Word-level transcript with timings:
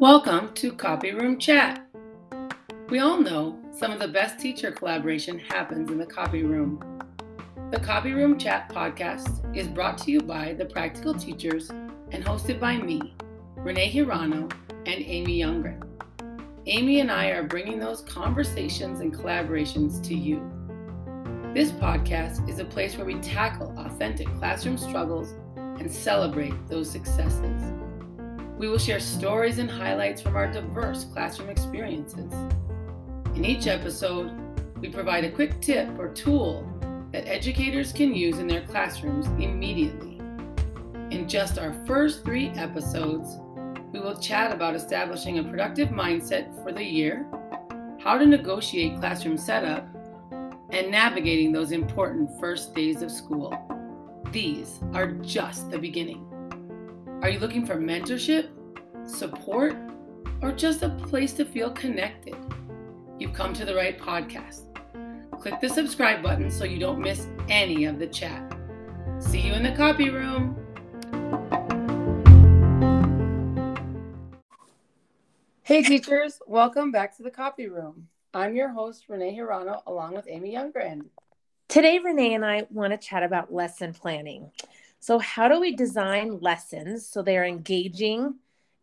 Welcome 0.00 0.52
to 0.54 0.72
Copy 0.72 1.12
Room 1.12 1.38
Chat. 1.38 1.86
We 2.88 2.98
all 2.98 3.18
know 3.20 3.56
some 3.70 3.92
of 3.92 4.00
the 4.00 4.08
best 4.08 4.40
teacher 4.40 4.72
collaboration 4.72 5.38
happens 5.38 5.92
in 5.92 5.98
the 5.98 6.06
copy 6.06 6.42
room. 6.42 6.82
The 7.70 7.78
Copy 7.78 8.14
Room 8.14 8.36
Chat 8.36 8.68
podcast 8.68 9.56
is 9.56 9.68
brought 9.68 9.96
to 9.98 10.10
you 10.10 10.20
by 10.20 10.54
the 10.54 10.64
Practical 10.64 11.14
Teachers 11.14 11.70
and 12.10 12.24
hosted 12.24 12.58
by 12.58 12.78
me, 12.78 13.14
Renee 13.58 13.92
Hirano, 13.92 14.52
and 14.70 14.88
Amy 14.88 15.38
Youngren. 15.38 15.84
Amy 16.66 16.98
and 16.98 17.12
I 17.12 17.26
are 17.26 17.44
bringing 17.44 17.78
those 17.78 18.00
conversations 18.00 18.98
and 18.98 19.14
collaborations 19.14 20.02
to 20.02 20.16
you. 20.16 20.51
This 21.54 21.70
podcast 21.70 22.48
is 22.48 22.60
a 22.60 22.64
place 22.64 22.96
where 22.96 23.04
we 23.04 23.16
tackle 23.16 23.74
authentic 23.76 24.26
classroom 24.38 24.78
struggles 24.78 25.34
and 25.56 25.92
celebrate 25.92 26.54
those 26.66 26.90
successes. 26.90 27.62
We 28.56 28.70
will 28.70 28.78
share 28.78 29.00
stories 29.00 29.58
and 29.58 29.70
highlights 29.70 30.22
from 30.22 30.34
our 30.34 30.50
diverse 30.50 31.04
classroom 31.04 31.50
experiences. 31.50 32.32
In 33.34 33.44
each 33.44 33.66
episode, 33.66 34.32
we 34.80 34.88
provide 34.88 35.24
a 35.26 35.30
quick 35.30 35.60
tip 35.60 35.90
or 35.98 36.08
tool 36.08 36.66
that 37.12 37.28
educators 37.28 37.92
can 37.92 38.14
use 38.14 38.38
in 38.38 38.46
their 38.46 38.62
classrooms 38.62 39.26
immediately. 39.38 40.18
In 41.10 41.28
just 41.28 41.58
our 41.58 41.74
first 41.86 42.24
three 42.24 42.48
episodes, 42.56 43.36
we 43.92 44.00
will 44.00 44.18
chat 44.18 44.52
about 44.52 44.74
establishing 44.74 45.38
a 45.38 45.44
productive 45.44 45.90
mindset 45.90 46.62
for 46.62 46.72
the 46.72 46.82
year, 46.82 47.26
how 48.00 48.16
to 48.16 48.24
negotiate 48.24 48.98
classroom 48.98 49.36
setup, 49.36 49.86
and 50.72 50.90
navigating 50.90 51.52
those 51.52 51.70
important 51.70 52.30
first 52.40 52.74
days 52.74 53.02
of 53.02 53.10
school. 53.10 53.54
These 54.30 54.80
are 54.94 55.06
just 55.06 55.70
the 55.70 55.78
beginning. 55.78 56.26
Are 57.20 57.28
you 57.28 57.38
looking 57.38 57.66
for 57.66 57.76
mentorship, 57.76 58.48
support, 59.04 59.76
or 60.40 60.50
just 60.50 60.82
a 60.82 60.88
place 60.88 61.34
to 61.34 61.44
feel 61.44 61.70
connected? 61.70 62.36
You've 63.18 63.34
come 63.34 63.52
to 63.52 63.66
the 63.66 63.74
right 63.74 63.98
podcast. 63.98 64.62
Click 65.38 65.60
the 65.60 65.68
subscribe 65.68 66.22
button 66.22 66.50
so 66.50 66.64
you 66.64 66.78
don't 66.78 67.00
miss 67.00 67.26
any 67.50 67.84
of 67.84 67.98
the 67.98 68.06
chat. 68.06 68.42
See 69.18 69.40
you 69.40 69.52
in 69.52 69.62
the 69.62 69.72
copy 69.72 70.08
room. 70.08 70.56
Hey, 75.64 75.82
teachers, 75.82 76.40
welcome 76.46 76.90
back 76.90 77.14
to 77.18 77.22
the 77.22 77.30
copy 77.30 77.68
room. 77.68 78.08
I'm 78.34 78.56
your 78.56 78.70
host, 78.70 79.04
Renee 79.08 79.36
Hirano, 79.36 79.82
along 79.86 80.14
with 80.14 80.26
Amy 80.26 80.54
Youngren. 80.54 81.04
Today, 81.68 81.98
Renee 81.98 82.32
and 82.32 82.44
I 82.44 82.66
want 82.70 82.92
to 82.92 82.96
chat 82.96 83.22
about 83.22 83.52
lesson 83.52 83.92
planning. 83.92 84.50
So, 85.00 85.18
how 85.18 85.48
do 85.48 85.60
we 85.60 85.76
design 85.76 86.38
lessons 86.40 87.06
so 87.06 87.20
they're 87.20 87.44
engaging, 87.44 88.36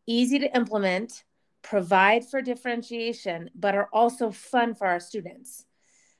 easy 0.05 0.38
to 0.38 0.55
implement, 0.55 1.23
provide 1.64 2.25
for 2.25 2.44
differentiation, 2.44 3.50
but 3.55 3.73
are 3.73 3.89
also 3.92 4.30
fun 4.30 4.75
for 4.75 4.86
our 4.86 5.00
students? 5.00 5.66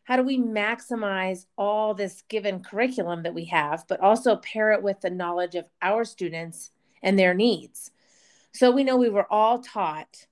How 0.06 0.16
do 0.16 0.24
we 0.24 0.40
maximize 0.40 1.46
all 1.56 1.94
this 1.94 2.24
given 2.30 2.64
curriculum 2.64 3.22
that 3.24 3.36
we 3.36 3.46
have, 3.46 3.86
but 3.88 4.00
also 4.00 4.38
pair 4.38 4.72
it 4.72 4.82
with 4.82 5.02
the 5.02 5.12
knowledge 5.12 5.54
of 5.54 5.66
our 5.84 6.04
students 6.04 6.72
and 7.04 7.20
their 7.20 7.36
needs? 7.36 7.92
So, 8.56 8.72
we 8.72 8.84
know 8.84 8.98
we 8.98 9.10
were 9.10 9.32
all 9.32 9.60
taught 9.60 10.26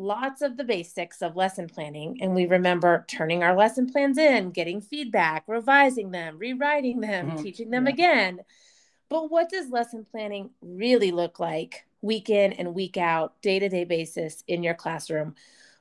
lots 0.00 0.42
of 0.42 0.56
the 0.56 0.64
basics 0.64 1.22
of 1.22 1.36
lesson 1.36 1.68
planning, 1.68 2.18
and 2.20 2.34
we 2.34 2.46
remember 2.46 3.04
turning 3.08 3.42
our 3.42 3.56
lesson 3.56 3.90
plans 3.90 4.18
in, 4.18 4.50
getting 4.50 4.80
feedback, 4.80 5.44
revising 5.46 6.10
them, 6.10 6.38
rewriting 6.38 7.00
them, 7.00 7.30
mm-hmm. 7.30 7.42
teaching 7.42 7.70
them 7.70 7.86
yeah. 7.86 7.92
again 7.92 8.40
but 9.10 9.28
what 9.28 9.50
does 9.50 9.70
lesson 9.70 10.06
planning 10.08 10.50
really 10.62 11.10
look 11.10 11.38
like 11.38 11.84
week 12.00 12.30
in 12.30 12.54
and 12.54 12.74
week 12.74 12.96
out, 12.96 13.34
day 13.42 13.58
to 13.58 13.68
day 13.68 13.84
basis 13.84 14.42
in 14.46 14.62
your 14.62 14.74
classroom, 14.74 15.34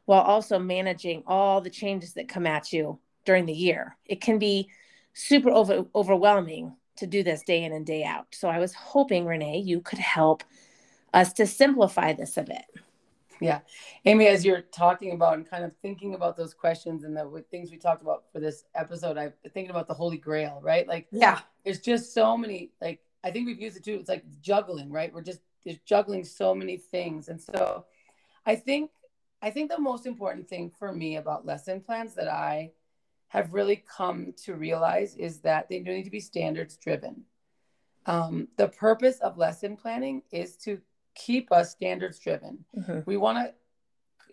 while 0.06 0.22
also 0.22 0.60
managing 0.60 1.24
all 1.28 1.62
the 1.62 1.70
changes 1.70 2.14
that 2.16 2.28
come 2.28 2.48
at 2.48 2.74
you 2.74 3.00
during 3.26 3.46
the 3.46 3.54
year? 3.54 3.96
It 4.06 4.20
can 4.20 4.40
be 4.40 4.70
super 5.14 5.52
over, 5.52 5.86
overwhelming 5.94 6.76
to 6.98 7.08
do 7.08 7.22
this 7.22 7.44
day 7.44 7.64
in 7.64 7.72
and 7.72 7.86
day 7.86 8.04
out. 8.04 8.28
So 8.32 8.50
I 8.50 8.58
was 8.58 8.74
hoping, 8.74 9.26
Renee, 9.26 9.60
you 9.60 9.80
could 9.80 10.00
help 10.00 10.44
us 11.14 11.32
to 11.34 11.46
simplify 11.46 12.14
this 12.14 12.36
a 12.36 12.44
bit. 12.44 12.66
Yeah. 13.40 13.60
Amy, 14.06 14.28
as 14.28 14.44
you're 14.44 14.62
talking 14.62 15.14
about 15.14 15.36
and 15.36 15.50
kind 15.50 15.64
of 15.64 15.72
thinking 15.82 16.14
about 16.14 16.36
those 16.36 16.54
questions 16.54 17.04
and 17.04 17.16
the 17.16 17.46
things 17.50 17.72
we 17.72 17.78
talked 17.78 18.02
about 18.02 18.26
for 18.34 18.40
this 18.40 18.66
episode, 18.76 19.18
I'm 19.18 19.34
thinking 19.54 19.70
about 19.70 19.88
the 19.88 19.94
Holy 19.94 20.18
Grail, 20.18 20.60
right? 20.62 20.88
Like, 20.88 21.08
yeah, 21.12 21.40
there's 21.64 21.80
just 21.80 22.14
so 22.14 22.38
many, 22.38 22.72
like, 22.82 23.00
I 23.24 23.32
think 23.32 23.46
we've 23.46 23.62
used 23.62 23.78
it 23.78 23.84
too. 23.84 23.96
It's 23.96 24.10
like 24.10 24.26
juggling, 24.42 24.92
right? 24.92 25.14
We're 25.14 25.22
just, 25.22 25.42
just 25.66 25.86
juggling 25.86 26.24
so 26.24 26.54
many 26.54 26.78
things. 26.78 27.30
And 27.30 27.42
so 27.42 27.86
I 28.46 28.56
think 28.56 28.92
I 29.42 29.52
think 29.52 29.70
the 29.70 29.80
most 29.80 30.06
important 30.06 30.48
thing 30.48 30.72
for 30.78 30.92
me 30.92 31.16
about 31.16 31.46
lesson 31.46 31.80
plans 31.82 32.14
that 32.16 32.28
I 32.28 32.72
have 33.30 33.54
really 33.54 33.78
come 33.78 34.34
to 34.44 34.56
realize 34.56 35.16
is 35.16 35.40
that 35.42 35.70
they 35.70 35.80
need 35.80 36.04
to 36.04 36.10
be 36.10 36.20
standards 36.20 36.78
driven. 36.78 37.24
Um, 38.06 38.48
the 38.58 38.68
purpose 38.68 39.20
of 39.20 39.38
lesson 39.38 39.78
planning 39.78 40.24
is 40.32 40.58
to 40.58 40.82
keep 41.16 41.52
us 41.52 41.72
standards 41.72 42.20
driven. 42.20 42.66
Mm-hmm. 42.78 43.00
We 43.06 43.18
want 43.18 43.38
to, 43.38 43.54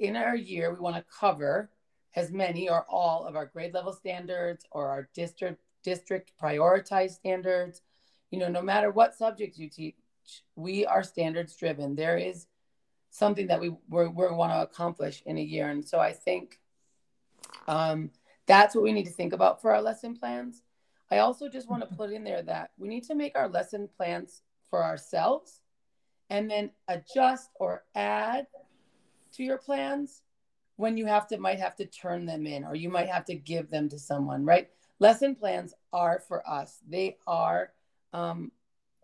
in 0.04 0.16
our 0.16 0.36
year, 0.36 0.72
we 0.72 0.80
want 0.80 0.96
to 0.96 1.04
cover 1.18 1.70
as 2.14 2.30
many 2.30 2.68
or 2.68 2.86
all 2.88 3.24
of 3.24 3.36
our 3.36 3.46
grade 3.46 3.74
level 3.74 3.92
standards 3.92 4.64
or 4.70 4.88
our 4.88 5.08
district 5.14 5.60
district 5.82 6.32
prioritized 6.40 7.12
standards 7.12 7.82
you 8.30 8.38
know, 8.38 8.48
no 8.48 8.62
matter 8.62 8.90
what 8.90 9.14
subject 9.14 9.58
you 9.58 9.68
teach, 9.68 9.94
we 10.56 10.84
are 10.84 11.02
standards 11.02 11.56
driven. 11.56 11.94
There 11.94 12.18
is 12.18 12.46
something 13.10 13.46
that 13.46 13.60
we 13.60 13.70
we 13.70 14.08
want 14.08 14.52
to 14.52 14.62
accomplish 14.62 15.22
in 15.24 15.38
a 15.38 15.42
year, 15.42 15.68
and 15.68 15.86
so 15.86 15.98
I 15.98 16.12
think 16.12 16.58
um, 17.68 18.10
that's 18.46 18.74
what 18.74 18.84
we 18.84 18.92
need 18.92 19.06
to 19.06 19.12
think 19.12 19.32
about 19.32 19.62
for 19.62 19.72
our 19.72 19.82
lesson 19.82 20.16
plans. 20.16 20.62
I 21.10 21.18
also 21.18 21.48
just 21.48 21.70
want 21.70 21.88
to 21.88 21.96
put 21.96 22.10
in 22.10 22.24
there 22.24 22.42
that 22.42 22.70
we 22.76 22.88
need 22.88 23.04
to 23.04 23.14
make 23.14 23.38
our 23.38 23.48
lesson 23.48 23.88
plans 23.96 24.42
for 24.68 24.82
ourselves, 24.82 25.60
and 26.30 26.50
then 26.50 26.70
adjust 26.88 27.50
or 27.56 27.84
add 27.94 28.46
to 29.32 29.42
your 29.42 29.58
plans 29.58 30.22
when 30.76 30.96
you 30.96 31.06
have 31.06 31.26
to 31.28 31.38
might 31.38 31.58
have 31.58 31.76
to 31.76 31.86
turn 31.86 32.26
them 32.26 32.46
in 32.46 32.64
or 32.64 32.74
you 32.74 32.88
might 32.88 33.08
have 33.08 33.24
to 33.24 33.34
give 33.34 33.70
them 33.70 33.88
to 33.88 33.98
someone 33.98 34.44
right 34.44 34.68
lesson 34.98 35.34
plans 35.34 35.74
are 35.92 36.22
for 36.26 36.48
us 36.48 36.78
they 36.88 37.16
are 37.26 37.72
um, 38.12 38.50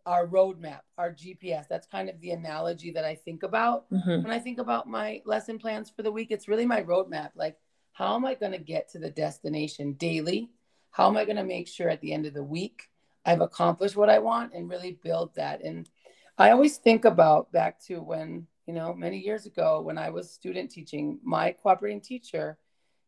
our 0.07 0.27
roadmap, 0.27 0.81
our 0.99 1.13
GPS. 1.13 1.69
That's 1.69 1.87
kind 1.87 2.09
of 2.09 2.21
the 2.21 2.31
analogy 2.31 2.91
that 2.93 3.05
I 3.05 3.15
think 3.15 3.43
about 3.43 3.91
mm-hmm. 3.91 4.23
when 4.23 4.31
I 4.31 4.39
think 4.39 4.59
about 4.59 4.89
my 4.89 5.23
lesson 5.25 5.59
plans 5.59 5.91
for 5.91 6.03
the 6.03 6.13
week. 6.13 6.29
It's 6.31 6.49
really 6.49 6.67
my 6.67 6.83
roadmap. 6.83 7.31
Like, 7.35 7.57
how 7.93 8.15
am 8.15 8.25
I 8.25 8.35
going 8.35 8.53
to 8.53 8.59
get 8.59 8.91
to 8.91 8.99
the 8.99 9.11
destination 9.11 9.93
daily? 9.93 10.51
How 10.91 11.09
am 11.09 11.17
I 11.17 11.25
going 11.25 11.37
to 11.37 11.45
make 11.45 11.69
sure 11.69 11.89
at 11.89 12.01
the 12.01 12.13
end 12.13 12.27
of 12.27 12.35
the 12.35 12.43
week 12.43 12.91
I've 13.25 13.41
accomplished 13.41 13.97
what 13.97 14.11
I 14.11 14.19
want 14.19 14.53
and 14.55 14.69
really 14.69 14.99
build 15.03 15.35
that? 15.37 15.63
And 15.63 15.89
I 16.39 16.51
always 16.51 16.79
think 16.79 17.05
about 17.05 17.53
back 17.53 17.81
to 17.87 17.99
when, 18.01 18.47
you 18.67 18.75
know, 18.75 18.95
many 18.95 19.19
years 19.19 19.47
ago 19.47 19.81
when 19.81 19.99
I 19.99 20.11
was 20.11 20.31
student 20.31 20.71
teaching, 20.71 21.19
my 21.23 21.53
cooperating 21.53 22.01
teacher 22.01 22.59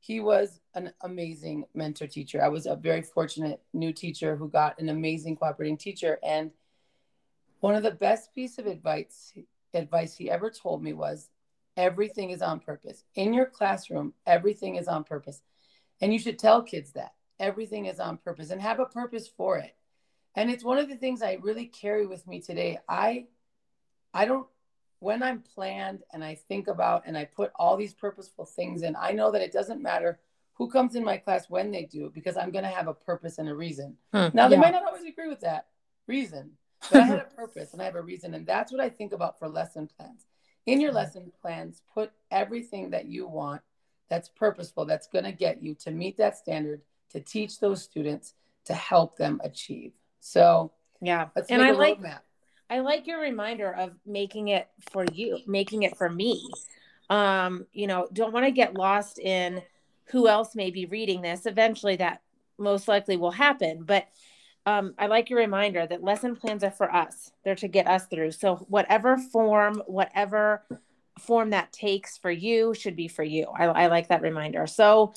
he 0.04 0.20
was 0.20 0.60
an 0.74 0.92
amazing 1.00 1.64
mentor 1.72 2.06
teacher. 2.06 2.44
I 2.44 2.48
was 2.48 2.66
a 2.66 2.76
very 2.76 3.00
fortunate 3.00 3.62
new 3.72 3.90
teacher 3.90 4.36
who 4.36 4.50
got 4.50 4.78
an 4.78 4.90
amazing 4.90 5.36
cooperating 5.36 5.78
teacher. 5.78 6.18
And 6.22 6.50
one 7.60 7.74
of 7.74 7.82
the 7.82 7.90
best 7.90 8.34
piece 8.34 8.58
of 8.58 8.66
advice 8.66 9.32
advice 9.72 10.14
he 10.14 10.30
ever 10.30 10.50
told 10.50 10.82
me 10.82 10.92
was 10.92 11.30
everything 11.78 12.28
is 12.30 12.42
on 12.42 12.60
purpose. 12.60 13.04
In 13.14 13.32
your 13.32 13.46
classroom, 13.46 14.12
everything 14.26 14.76
is 14.76 14.88
on 14.88 15.04
purpose. 15.04 15.40
And 16.02 16.12
you 16.12 16.18
should 16.18 16.38
tell 16.38 16.62
kids 16.62 16.92
that 16.92 17.14
everything 17.40 17.86
is 17.86 17.98
on 17.98 18.18
purpose 18.18 18.50
and 18.50 18.60
have 18.60 18.80
a 18.80 18.84
purpose 18.84 19.26
for 19.26 19.56
it. 19.56 19.74
And 20.34 20.50
it's 20.50 20.64
one 20.64 20.78
of 20.78 20.88
the 20.88 20.96
things 20.96 21.22
I 21.22 21.38
really 21.40 21.66
carry 21.66 22.06
with 22.06 22.26
me 22.26 22.40
today. 22.40 22.78
I 22.88 23.26
I 24.12 24.24
don't 24.24 24.46
when 25.00 25.22
I'm 25.22 25.40
planned 25.40 26.02
and 26.12 26.24
I 26.24 26.34
think 26.34 26.66
about 26.66 27.02
and 27.06 27.16
I 27.16 27.26
put 27.26 27.52
all 27.56 27.76
these 27.76 27.92
purposeful 27.92 28.46
things 28.46 28.82
in, 28.82 28.96
I 28.96 29.12
know 29.12 29.30
that 29.30 29.42
it 29.42 29.52
doesn't 29.52 29.82
matter 29.82 30.18
who 30.54 30.70
comes 30.70 30.94
in 30.94 31.04
my 31.04 31.16
class 31.18 31.50
when 31.50 31.70
they 31.70 31.84
do 31.84 32.10
because 32.14 32.36
I'm 32.36 32.50
going 32.50 32.64
to 32.64 32.70
have 32.70 32.88
a 32.88 32.94
purpose 32.94 33.38
and 33.38 33.48
a 33.48 33.54
reason. 33.54 33.96
Hmm, 34.12 34.28
now, 34.32 34.48
they 34.48 34.54
yeah. 34.54 34.60
might 34.60 34.72
not 34.72 34.86
always 34.86 35.04
agree 35.04 35.28
with 35.28 35.40
that 35.40 35.66
reason, 36.06 36.52
but 36.90 37.02
I 37.02 37.04
had 37.04 37.18
a 37.18 37.36
purpose 37.36 37.72
and 37.72 37.82
I 37.82 37.86
have 37.86 37.96
a 37.96 38.02
reason. 38.02 38.34
And 38.34 38.46
that's 38.46 38.72
what 38.72 38.80
I 38.80 38.88
think 38.88 39.12
about 39.12 39.38
for 39.38 39.48
lesson 39.48 39.88
plans. 39.96 40.26
In 40.66 40.80
your 40.80 40.92
lesson 40.92 41.32
plans, 41.42 41.82
put 41.92 42.12
everything 42.30 42.90
that 42.90 43.06
you 43.06 43.26
want 43.26 43.60
that's 44.08 44.28
purposeful, 44.28 44.86
that's 44.86 45.08
going 45.08 45.24
to 45.24 45.32
get 45.32 45.62
you 45.62 45.74
to 45.74 45.90
meet 45.90 46.16
that 46.18 46.36
standard, 46.38 46.82
to 47.10 47.20
teach 47.20 47.58
those 47.58 47.82
students, 47.82 48.34
to 48.64 48.74
help 48.74 49.16
them 49.16 49.40
achieve. 49.44 49.92
So, 50.24 50.72
yeah. 51.02 51.28
and 51.50 51.62
I 51.62 51.72
like 51.72 52.00
roadmap. 52.00 52.20
I 52.70 52.80
like 52.80 53.06
your 53.06 53.20
reminder 53.20 53.70
of 53.70 53.92
making 54.06 54.48
it 54.48 54.68
for 54.90 55.04
you, 55.12 55.38
making 55.46 55.82
it 55.82 55.98
for 55.98 56.08
me. 56.08 56.48
Um, 57.10 57.66
you 57.74 57.86
know, 57.86 58.08
don't 58.10 58.32
want 58.32 58.46
to 58.46 58.50
get 58.50 58.74
lost 58.74 59.18
in 59.18 59.60
who 60.06 60.26
else 60.26 60.54
may 60.54 60.70
be 60.70 60.86
reading 60.86 61.20
this. 61.20 61.44
Eventually 61.44 61.96
that 61.96 62.22
most 62.58 62.88
likely 62.88 63.18
will 63.18 63.32
happen, 63.32 63.82
but 63.84 64.08
um, 64.64 64.94
I 64.98 65.08
like 65.08 65.28
your 65.28 65.40
reminder 65.40 65.86
that 65.86 66.02
lesson 66.02 66.36
plans 66.36 66.64
are 66.64 66.70
for 66.70 66.90
us. 66.90 67.32
They're 67.44 67.54
to 67.56 67.68
get 67.68 67.86
us 67.86 68.06
through. 68.06 68.30
So 68.30 68.56
whatever 68.70 69.18
form, 69.18 69.82
whatever 69.86 70.64
form 71.18 71.50
that 71.50 71.70
takes 71.70 72.16
for 72.16 72.30
you 72.30 72.72
should 72.72 72.96
be 72.96 73.08
for 73.08 73.22
you. 73.22 73.44
I, 73.54 73.64
I 73.66 73.86
like 73.88 74.08
that 74.08 74.22
reminder. 74.22 74.66
So 74.66 75.12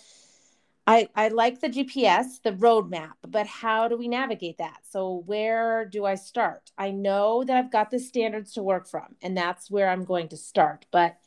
I, 0.89 1.09
I 1.15 1.27
like 1.27 1.59
the 1.59 1.67
GPS, 1.67 2.41
the 2.41 2.53
roadmap, 2.53 3.11
but 3.27 3.45
how 3.45 3.89
do 3.89 3.97
we 3.97 4.07
navigate 4.07 4.57
that? 4.59 4.79
So, 4.89 5.23
where 5.25 5.83
do 5.83 6.05
I 6.05 6.15
start? 6.15 6.71
I 6.77 6.91
know 6.91 7.43
that 7.43 7.57
I've 7.57 7.71
got 7.71 7.91
the 7.91 7.99
standards 7.99 8.53
to 8.53 8.63
work 8.63 8.87
from, 8.87 9.17
and 9.21 9.35
that's 9.35 9.69
where 9.69 9.89
I'm 9.89 10.05
going 10.05 10.29
to 10.29 10.37
start. 10.37 10.85
But 10.91 11.17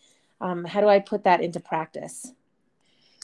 um, 0.41 0.65
how 0.65 0.81
do 0.81 0.89
I 0.89 0.99
put 0.99 1.25
that 1.25 1.43
into 1.43 1.61
practice? 1.61 2.33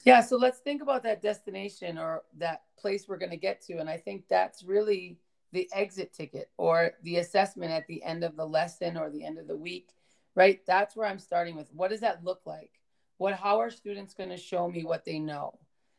Yeah, 0.05 0.21
so 0.21 0.37
let's 0.37 0.59
think 0.59 0.83
about 0.83 1.03
that 1.05 1.23
destination 1.23 1.97
or 1.97 2.23
that 2.37 2.65
place 2.79 3.09
we're 3.09 3.17
going 3.17 3.31
to 3.31 3.39
get 3.39 3.63
to. 3.63 3.79
And 3.79 3.89
I 3.89 3.97
think 3.97 4.25
that's 4.29 4.63
really 4.63 5.19
the 5.53 5.69
exit 5.73 6.13
ticket 6.13 6.51
or 6.59 6.93
the 7.03 7.17
assessment 7.17 7.73
at 7.73 7.87
the 7.87 8.03
end 8.03 8.23
of 8.23 8.37
the 8.37 8.45
lesson 8.45 8.99
or 8.99 9.09
the 9.09 9.25
end 9.25 9.39
of 9.39 9.49
the 9.49 9.57
week, 9.57 9.89
right? 10.35 10.61
That's 10.67 10.95
where 10.95 11.09
I'm 11.09 11.19
starting 11.19 11.57
with. 11.57 11.73
What 11.73 11.91
does 11.91 12.01
that 12.01 12.23
look 12.23 12.43
like? 12.45 12.73
What, 13.17 13.35
how 13.35 13.59
are 13.59 13.71
students 13.71 14.13
going 14.13 14.29
to 14.29 14.37
show 14.37 14.69
me 14.69 14.85
what 14.85 15.07
they 15.07 15.19
know? 15.19 15.59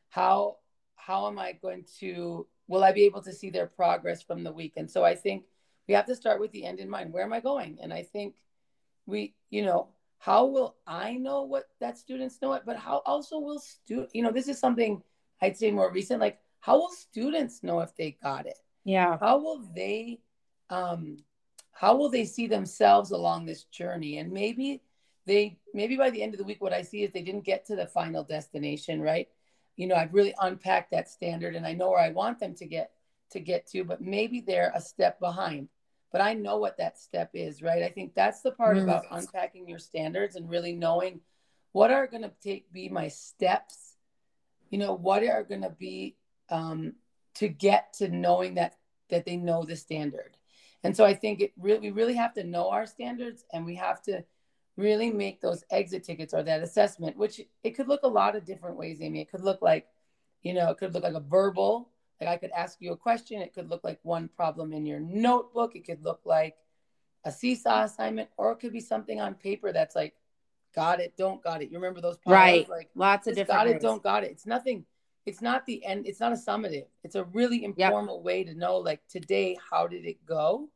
How 0.09 0.57
how 0.95 1.27
am 1.27 1.39
i 1.39 1.51
going 1.61 1.85
to 1.99 2.47
will 2.67 2.83
i 2.83 2.91
be 2.91 3.03
able 3.03 3.21
to 3.21 3.33
see 3.33 3.49
their 3.49 3.67
progress 3.67 4.21
from 4.21 4.43
the 4.43 4.51
week 4.51 4.73
and 4.77 4.89
so 4.89 5.03
i 5.03 5.15
think 5.15 5.43
we 5.87 5.93
have 5.93 6.05
to 6.05 6.15
start 6.15 6.39
with 6.39 6.51
the 6.51 6.65
end 6.65 6.79
in 6.79 6.89
mind. 6.89 7.13
Where 7.13 7.23
am 7.23 7.33
i 7.33 7.39
going? 7.39 7.77
And 7.81 7.93
i 7.93 8.03
think 8.03 8.35
we 9.05 9.33
you 9.49 9.63
know 9.63 9.87
how 10.19 10.45
will 10.45 10.75
i 10.85 11.13
know 11.13 11.43
what 11.43 11.65
that 11.79 11.97
students 11.97 12.41
know 12.41 12.53
it? 12.53 12.63
But 12.65 12.77
how 12.77 13.01
also 13.05 13.39
will 13.39 13.59
student 13.59 14.09
you 14.13 14.23
know 14.23 14.31
this 14.31 14.47
is 14.47 14.59
something 14.59 15.01
i'd 15.41 15.57
say 15.57 15.71
more 15.71 15.91
recent 15.91 16.19
like 16.19 16.39
how 16.59 16.77
will 16.77 16.89
students 16.89 17.63
know 17.63 17.79
if 17.79 17.95
they 17.95 18.17
got 18.21 18.45
it? 18.45 18.59
Yeah. 18.83 19.17
How 19.19 19.37
will 19.37 19.63
they 19.75 20.19
um 20.69 21.17
how 21.71 21.95
will 21.95 22.09
they 22.09 22.25
see 22.25 22.47
themselves 22.47 23.11
along 23.11 23.45
this 23.45 23.63
journey? 23.65 24.17
And 24.17 24.31
maybe 24.31 24.81
they 25.25 25.57
maybe 25.73 25.95
by 25.95 26.09
the 26.09 26.21
end 26.21 26.33
of 26.33 26.37
the 26.37 26.43
week 26.45 26.61
what 26.61 26.71
i 26.71 26.81
see 26.81 27.03
is 27.03 27.11
they 27.11 27.21
didn't 27.21 27.43
get 27.43 27.65
to 27.65 27.75
the 27.75 27.85
final 27.85 28.23
destination 28.23 29.01
right 29.01 29.27
you 29.77 29.87
know 29.87 29.95
i've 29.95 30.13
really 30.13 30.35
unpacked 30.41 30.91
that 30.91 31.09
standard 31.09 31.55
and 31.55 31.65
i 31.65 31.71
know 31.71 31.89
where 31.89 31.99
i 31.99 32.09
want 32.09 32.39
them 32.39 32.53
to 32.53 32.65
get 32.65 32.91
to 33.31 33.39
get 33.39 33.67
to 33.67 33.83
but 33.83 34.01
maybe 34.01 34.41
they're 34.41 34.71
a 34.75 34.81
step 34.81 35.19
behind. 35.19 35.69
But 36.11 36.21
i 36.21 36.33
know 36.33 36.57
what 36.57 36.77
that 36.77 36.99
step 36.99 37.31
is 37.33 37.61
right? 37.61 37.83
I 37.83 37.89
think 37.89 38.15
that's 38.15 38.41
the 38.41 38.51
part 38.51 38.77
mm. 38.77 38.83
about 38.83 39.05
unpacking 39.11 39.67
your 39.67 39.79
standards 39.79 40.35
and 40.35 40.49
really 40.49 40.73
knowing 40.73 41.21
what 41.73 41.91
are 41.91 42.07
going 42.07 42.23
to 42.23 42.31
take 42.41 42.71
be 42.71 42.89
my 42.89 43.07
steps 43.09 43.95
you 44.69 44.77
know 44.77 44.93
what 44.93 45.23
are 45.23 45.43
going 45.43 45.61
to 45.61 45.69
be 45.69 46.15
um, 46.49 46.93
to 47.35 47.47
get 47.47 47.93
to 47.95 48.07
knowing 48.07 48.55
that 48.55 48.75
that 49.09 49.25
they 49.25 49.37
know 49.37 49.63
the 49.63 49.75
standard. 49.75 50.37
And 50.83 50.95
so 50.95 51.03
i 51.03 51.13
think 51.13 51.41
it 51.41 51.51
really 51.57 51.79
we 51.79 51.91
really 51.91 52.15
have 52.15 52.33
to 52.35 52.43
know 52.43 52.69
our 52.69 52.85
standards 52.85 53.43
and 53.51 53.65
we 53.65 53.75
have 53.75 54.01
to 54.03 54.23
really 54.77 55.11
make 55.11 55.41
those 55.41 55.63
exit 55.71 56.03
tickets 56.03 56.33
or 56.33 56.43
that 56.43 56.61
assessment, 56.61 57.17
which 57.17 57.41
it 57.63 57.71
could 57.71 57.87
look 57.87 58.03
a 58.03 58.07
lot 58.07 58.35
of 58.35 58.45
different 58.45 58.77
ways, 58.77 59.01
Amy. 59.01 59.21
It 59.21 59.31
could 59.31 59.41
look 59.41 59.61
like, 59.61 59.87
you 60.43 60.53
know, 60.53 60.69
it 60.69 60.77
could 60.77 60.93
look 60.93 61.03
like 61.03 61.15
a 61.15 61.19
verbal, 61.19 61.89
like 62.21 62.29
I 62.29 62.37
could 62.37 62.51
ask 62.51 62.77
you 62.79 62.93
a 62.93 62.97
question. 62.97 63.41
It 63.41 63.53
could 63.53 63.69
look 63.69 63.83
like 63.83 63.99
one 64.03 64.29
problem 64.29 64.73
in 64.73 64.85
your 64.85 64.99
notebook. 64.99 65.75
It 65.75 65.85
could 65.85 66.03
look 66.03 66.21
like 66.25 66.55
a 67.25 67.31
seesaw 67.31 67.83
assignment, 67.83 68.29
or 68.37 68.51
it 68.51 68.57
could 68.57 68.71
be 68.71 68.79
something 68.79 69.19
on 69.19 69.33
paper 69.33 69.73
that's 69.73 69.95
like, 69.95 70.13
got 70.75 70.99
it, 70.99 71.17
don't 71.17 71.43
got 71.43 71.61
it. 71.61 71.69
You 71.69 71.77
remember 71.77 72.01
those 72.01 72.17
piles? 72.19 72.33
Right. 72.33 72.69
Like 72.69 72.89
lots 72.95 73.27
of 73.27 73.35
different. 73.35 73.59
Got 73.59 73.67
it, 73.67 73.81
don't 73.81 74.03
got 74.03 74.23
it. 74.23 74.31
It's 74.31 74.45
nothing. 74.45 74.85
It's 75.25 75.41
not 75.41 75.65
the 75.65 75.83
end. 75.83 76.07
It's 76.07 76.19
not 76.19 76.31
a 76.31 76.35
summative. 76.35 76.85
It's 77.03 77.15
a 77.15 77.25
really 77.25 77.65
informal 77.65 78.17
yep. 78.17 78.23
way 78.23 78.43
to 78.43 78.53
know, 78.53 78.77
like 78.77 79.01
today, 79.09 79.57
how 79.69 79.87
did 79.87 80.05
it 80.05 80.25
go, 80.25 80.69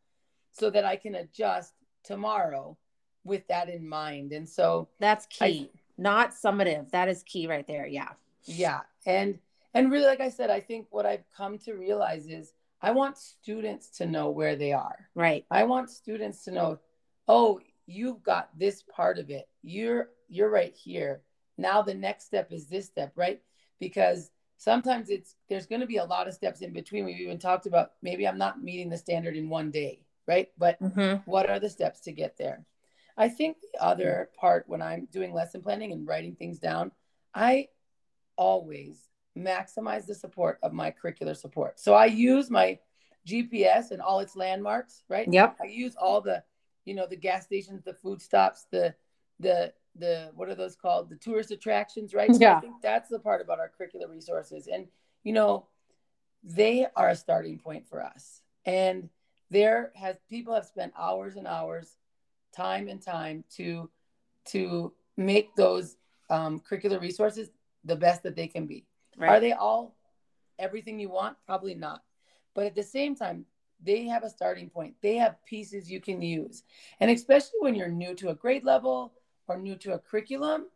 so 0.51 0.69
that 0.69 0.83
I 0.83 0.95
can 0.95 1.15
adjust 1.15 1.74
tomorrow 2.04 2.77
with 3.23 3.47
that 3.47 3.69
in 3.69 3.88
mind. 3.88 4.31
And 4.31 4.47
so 4.47 4.88
that's 5.00 5.25
key, 5.27 5.69
I, 5.73 5.79
not 5.97 6.31
summative. 6.31 6.89
That 6.91 7.09
is 7.09 7.23
key 7.23 7.47
right 7.47 7.68
there. 7.68 7.85
Yeah. 7.85 8.09
Yeah. 8.45 8.81
And 9.06 9.39
and 9.73 9.91
really, 9.91 10.06
like 10.06 10.19
I 10.19 10.29
said, 10.29 10.50
I 10.50 10.59
think 10.59 10.88
what 10.89 11.06
I've 11.06 11.23
come 11.35 11.57
to 11.59 11.73
realize 11.73 12.27
is 12.27 12.53
I 12.81 12.91
want 12.91 13.18
students 13.18 13.89
to 13.97 14.06
know 14.06 14.29
where 14.29 14.56
they 14.56 14.73
are. 14.73 15.07
Right. 15.15 15.45
I 15.50 15.63
want 15.63 15.89
students 15.89 16.44
to 16.45 16.51
know, 16.51 16.79
oh, 17.27 17.62
you've 17.85 18.23
got 18.23 18.50
this 18.57 18.83
part 18.83 19.19
of 19.19 19.29
it. 19.29 19.47
You're 19.62 20.09
you're 20.27 20.50
right 20.50 20.75
here. 20.75 21.21
Now 21.57 21.81
the 21.81 21.94
next 21.94 22.25
step 22.25 22.51
is 22.51 22.68
this 22.68 22.88
step, 22.88 23.13
right? 23.15 23.41
Because 23.79 24.31
sometimes 24.57 25.09
it's 25.09 25.35
there's 25.50 25.68
going 25.68 25.81
to 25.81 25.88
be 25.88 25.97
a 25.97 26.06
lot 26.06 26.27
of 26.27 26.33
steps 26.33 26.62
in 26.62 26.73
between. 26.73 27.06
We've 27.06 27.19
even 27.19 27.39
talked 27.39 27.65
about 27.65 27.91
maybe 28.01 28.27
I'm 28.27 28.38
not 28.38 28.63
meeting 28.63 28.89
the 28.89 28.97
standard 28.97 29.35
in 29.35 29.50
one 29.50 29.71
day, 29.71 30.01
right? 30.27 30.50
But 30.57 30.81
mm-hmm. 30.81 31.29
what 31.29 31.50
are 31.50 31.59
the 31.59 31.69
steps 31.69 32.01
to 32.01 32.12
get 32.12 32.38
there? 32.38 32.65
I 33.17 33.29
think 33.29 33.57
the 33.61 33.83
other 33.83 34.29
part 34.39 34.65
when 34.67 34.81
I'm 34.81 35.07
doing 35.11 35.33
lesson 35.33 35.61
planning 35.61 35.91
and 35.91 36.07
writing 36.07 36.35
things 36.35 36.59
down, 36.59 36.91
I 37.33 37.67
always 38.35 38.97
maximize 39.37 40.05
the 40.05 40.15
support 40.15 40.59
of 40.63 40.73
my 40.73 40.91
curricular 40.91 41.35
support. 41.35 41.79
So 41.79 41.93
I 41.93 42.05
use 42.05 42.49
my 42.49 42.79
GPS 43.27 43.91
and 43.91 44.01
all 44.01 44.19
its 44.19 44.35
landmarks, 44.35 45.03
right? 45.07 45.27
Yep. 45.31 45.57
I 45.61 45.67
use 45.67 45.95
all 45.95 46.21
the, 46.21 46.43
you 46.85 46.93
know, 46.93 47.07
the 47.07 47.15
gas 47.15 47.45
stations, 47.45 47.83
the 47.83 47.93
food 47.93 48.21
stops, 48.21 48.65
the 48.71 48.95
the 49.39 49.73
the 49.95 50.31
what 50.35 50.49
are 50.49 50.55
those 50.55 50.75
called? 50.75 51.09
The 51.09 51.15
tourist 51.15 51.51
attractions, 51.51 52.13
right? 52.13 52.33
So 52.33 52.39
yeah. 52.41 52.57
I 52.57 52.61
think 52.61 52.81
that's 52.81 53.09
the 53.09 53.19
part 53.19 53.41
about 53.41 53.59
our 53.59 53.69
curricular 53.79 54.09
resources. 54.09 54.67
And 54.67 54.87
you 55.23 55.33
know, 55.33 55.67
they 56.43 56.87
are 56.95 57.09
a 57.09 57.15
starting 57.15 57.59
point 57.59 57.87
for 57.87 58.03
us. 58.03 58.41
And 58.65 59.09
there 59.49 59.91
has 59.95 60.15
people 60.29 60.53
have 60.53 60.65
spent 60.65 60.93
hours 60.97 61.35
and 61.35 61.47
hours 61.47 61.97
time 62.56 62.88
and 62.88 63.01
time 63.01 63.44
to 63.57 63.89
to 64.45 64.94
make 65.18 65.56
those 65.56 65.98
um, 66.30 66.59
curricular 66.59 67.00
resources 67.00 67.50
the 67.83 67.95
best 67.95 68.24
that 68.24 68.36
they 68.36 68.48
can 68.48 68.65
be. 68.65 68.86
Right. 69.18 69.30
Are 69.30 69.39
they 69.39 69.51
all 69.53 69.95
everything 70.57 71.00
you 71.00 71.09
want? 71.09 71.38
Probably 71.45 71.75
not. 71.75 72.03
But 72.53 72.65
at 72.65 72.75
the 72.75 72.83
same 72.83 73.15
time, 73.15 73.45
they 73.83 74.06
have 74.06 74.24
a 74.24 74.30
starting 74.30 74.69
point. 74.69 74.95
They 75.01 75.15
have 75.15 75.44
pieces 75.45 75.89
you 75.89 76.00
can 76.00 76.21
use. 76.21 76.63
And 77.00 77.09
especially 77.09 77.59
when 77.59 77.75
you're 77.75 77.88
new 77.89 78.13
to 78.15 78.30
a 78.30 78.36
grade 78.36 78.63
level 78.63 79.13
or 79.47 79.57
new 79.57 79.75
to 79.77 79.94
a 79.94 80.00
curriculum, 80.00 80.68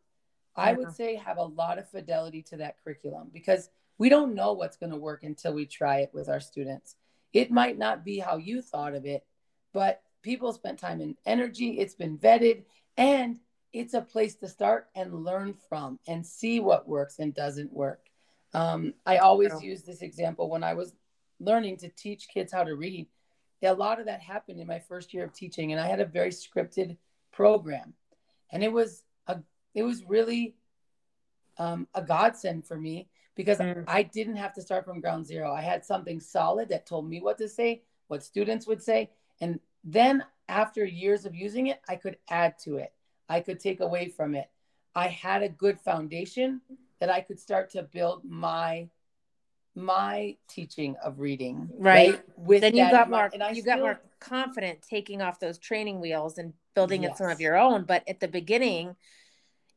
I 0.56 0.74
would 0.74 0.94
say 0.94 1.16
have 1.16 1.38
a 1.38 1.44
lot 1.44 1.80
of 1.80 1.89
fidelity 1.89 2.42
to 2.44 2.57
that 2.57 2.78
curriculum 2.81 3.30
because 3.33 3.69
we 3.98 4.10
don't 4.10 4.33
know 4.33 4.54
what's 4.54 4.78
going 4.78 4.92
to 4.92 4.98
work 4.98 5.24
until 5.24 5.54
we 5.54 5.66
try 5.66 6.00
it 6.00 6.12
with 6.13 6.30
our 6.30 6.39
students. 6.39 6.95
It 7.33 7.51
might 7.51 7.78
not 7.78 8.06
be 8.06 8.19
how 8.19 8.38
you 8.38 8.62
thought 8.62 8.95
of 8.95 9.06
it, 9.06 9.25
but 9.74 10.01
people 10.25 10.51
spent 10.51 10.80
time 10.80 10.99
and 11.02 11.16
energy. 11.26 11.80
It's 11.80 11.94
been 11.94 12.18
vetted 12.18 12.64
and 12.97 13.40
it's 13.71 13.94
a 13.94 14.02
place 14.02 14.35
to 14.38 14.49
start 14.49 14.88
and 14.95 15.23
learn 15.23 15.54
from 15.69 15.99
and 16.07 16.26
see 16.26 16.59
what 16.59 16.88
works 16.88 17.19
and 17.19 17.33
doesn't 17.33 17.71
work. 17.71 18.02
Um, 18.54 18.95
I 19.06 19.18
always 19.18 19.52
yeah. 19.54 19.69
use 19.69 19.83
this 19.83 20.02
example 20.02 20.49
when 20.49 20.64
I 20.64 20.73
was 20.73 20.94
learning 21.40 21.78
to 21.78 21.90
teach 21.90 22.28
kids 22.28 22.52
how 22.52 22.64
to 22.64 22.76
read. 22.76 23.07
A 23.61 23.73
lot 23.73 23.99
of 23.99 24.06
that 24.06 24.21
happened 24.21 24.59
in 24.59 24.68
my 24.68 24.80
first 24.80 25.14
year 25.14 25.26
of 25.26 25.33
teaching, 25.33 25.71
and 25.71 25.81
I 25.81 25.88
had 25.88 25.99
a 25.99 26.06
very 26.06 26.30
scripted 26.30 26.97
program, 27.31 27.94
and 28.52 28.64
it 28.64 28.71
was 28.71 29.02
a 29.26 29.40
it 29.73 29.81
was 29.81 30.04
really 30.06 30.56
um, 31.57 31.88
a 31.95 32.04
godsend 32.04 32.68
for 32.68 32.78
me 32.78 33.09
because 33.35 33.57
mm. 33.57 33.83
I 33.88 34.04
didn't 34.04 34.35
have 34.35 34.54
to 34.54 34.61
start 34.61 34.85
from 34.85 35.02
ground 35.02 35.26
zero. 35.26 35.52
I 35.52 35.61
had 35.61 35.83
something 35.83 36.19
solid 36.19 36.69
that 36.69 36.85
told 36.85 37.09
me 37.09 37.21
what 37.21 37.40
to 37.40 37.49
say, 37.49 37.81
what 38.07 38.23
students 38.23 38.68
would 38.68 38.83
say, 38.83 39.09
and 39.42 39.59
then, 39.85 40.23
after 40.49 40.83
years 40.83 41.25
of 41.25 41.35
using 41.35 41.68
it, 41.68 41.80
I 41.87 41.95
could 41.95 42.18
add 42.30 42.57
to 42.63 42.77
it, 42.77 42.92
I 43.30 43.39
could 43.39 43.59
take 43.59 43.80
away 43.80 44.09
from 44.09 44.35
it. 44.35 44.49
I 44.95 45.07
had 45.07 45.44
a 45.44 45.49
good 45.49 45.80
foundation 45.80 46.61
that 46.99 47.09
I 47.09 47.21
could 47.21 47.39
start 47.39 47.69
to 47.71 47.83
build 47.83 48.23
my 48.25 48.89
my 49.77 50.37
teaching 50.47 50.95
of 51.04 51.19
reading 51.19 51.69
right, 51.77 52.11
right? 52.11 52.23
with 52.37 52.61
then 52.61 52.73
you 52.77 52.89
got 52.89 53.09
more 53.09 53.30
and 53.33 53.44
I 53.44 53.49
you 53.49 53.61
still, 53.61 53.75
got 53.75 53.81
more 53.81 54.01
confident 54.21 54.81
taking 54.81 55.21
off 55.21 55.37
those 55.37 55.57
training 55.57 55.99
wheels 55.99 56.37
and 56.37 56.54
building 56.75 57.04
yes. 57.04 57.11
it 57.11 57.18
some 57.18 57.30
of 57.30 57.42
your 57.42 57.57
own. 57.57 57.83
But 57.83 58.07
at 58.07 58.21
the 58.21 58.30
beginning 58.30 58.95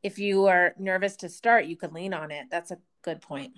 if 0.01 0.17
you 0.17 0.45
are 0.45 0.73
nervous 0.79 1.17
to 1.17 1.27
start 1.27 1.65
you 1.65 1.75
could 1.75 1.91
lean 1.91 2.13
on 2.13 2.31
it. 2.31 2.45
That's 2.49 2.71
a 2.71 2.77
good 3.01 3.21
point. 3.21 3.51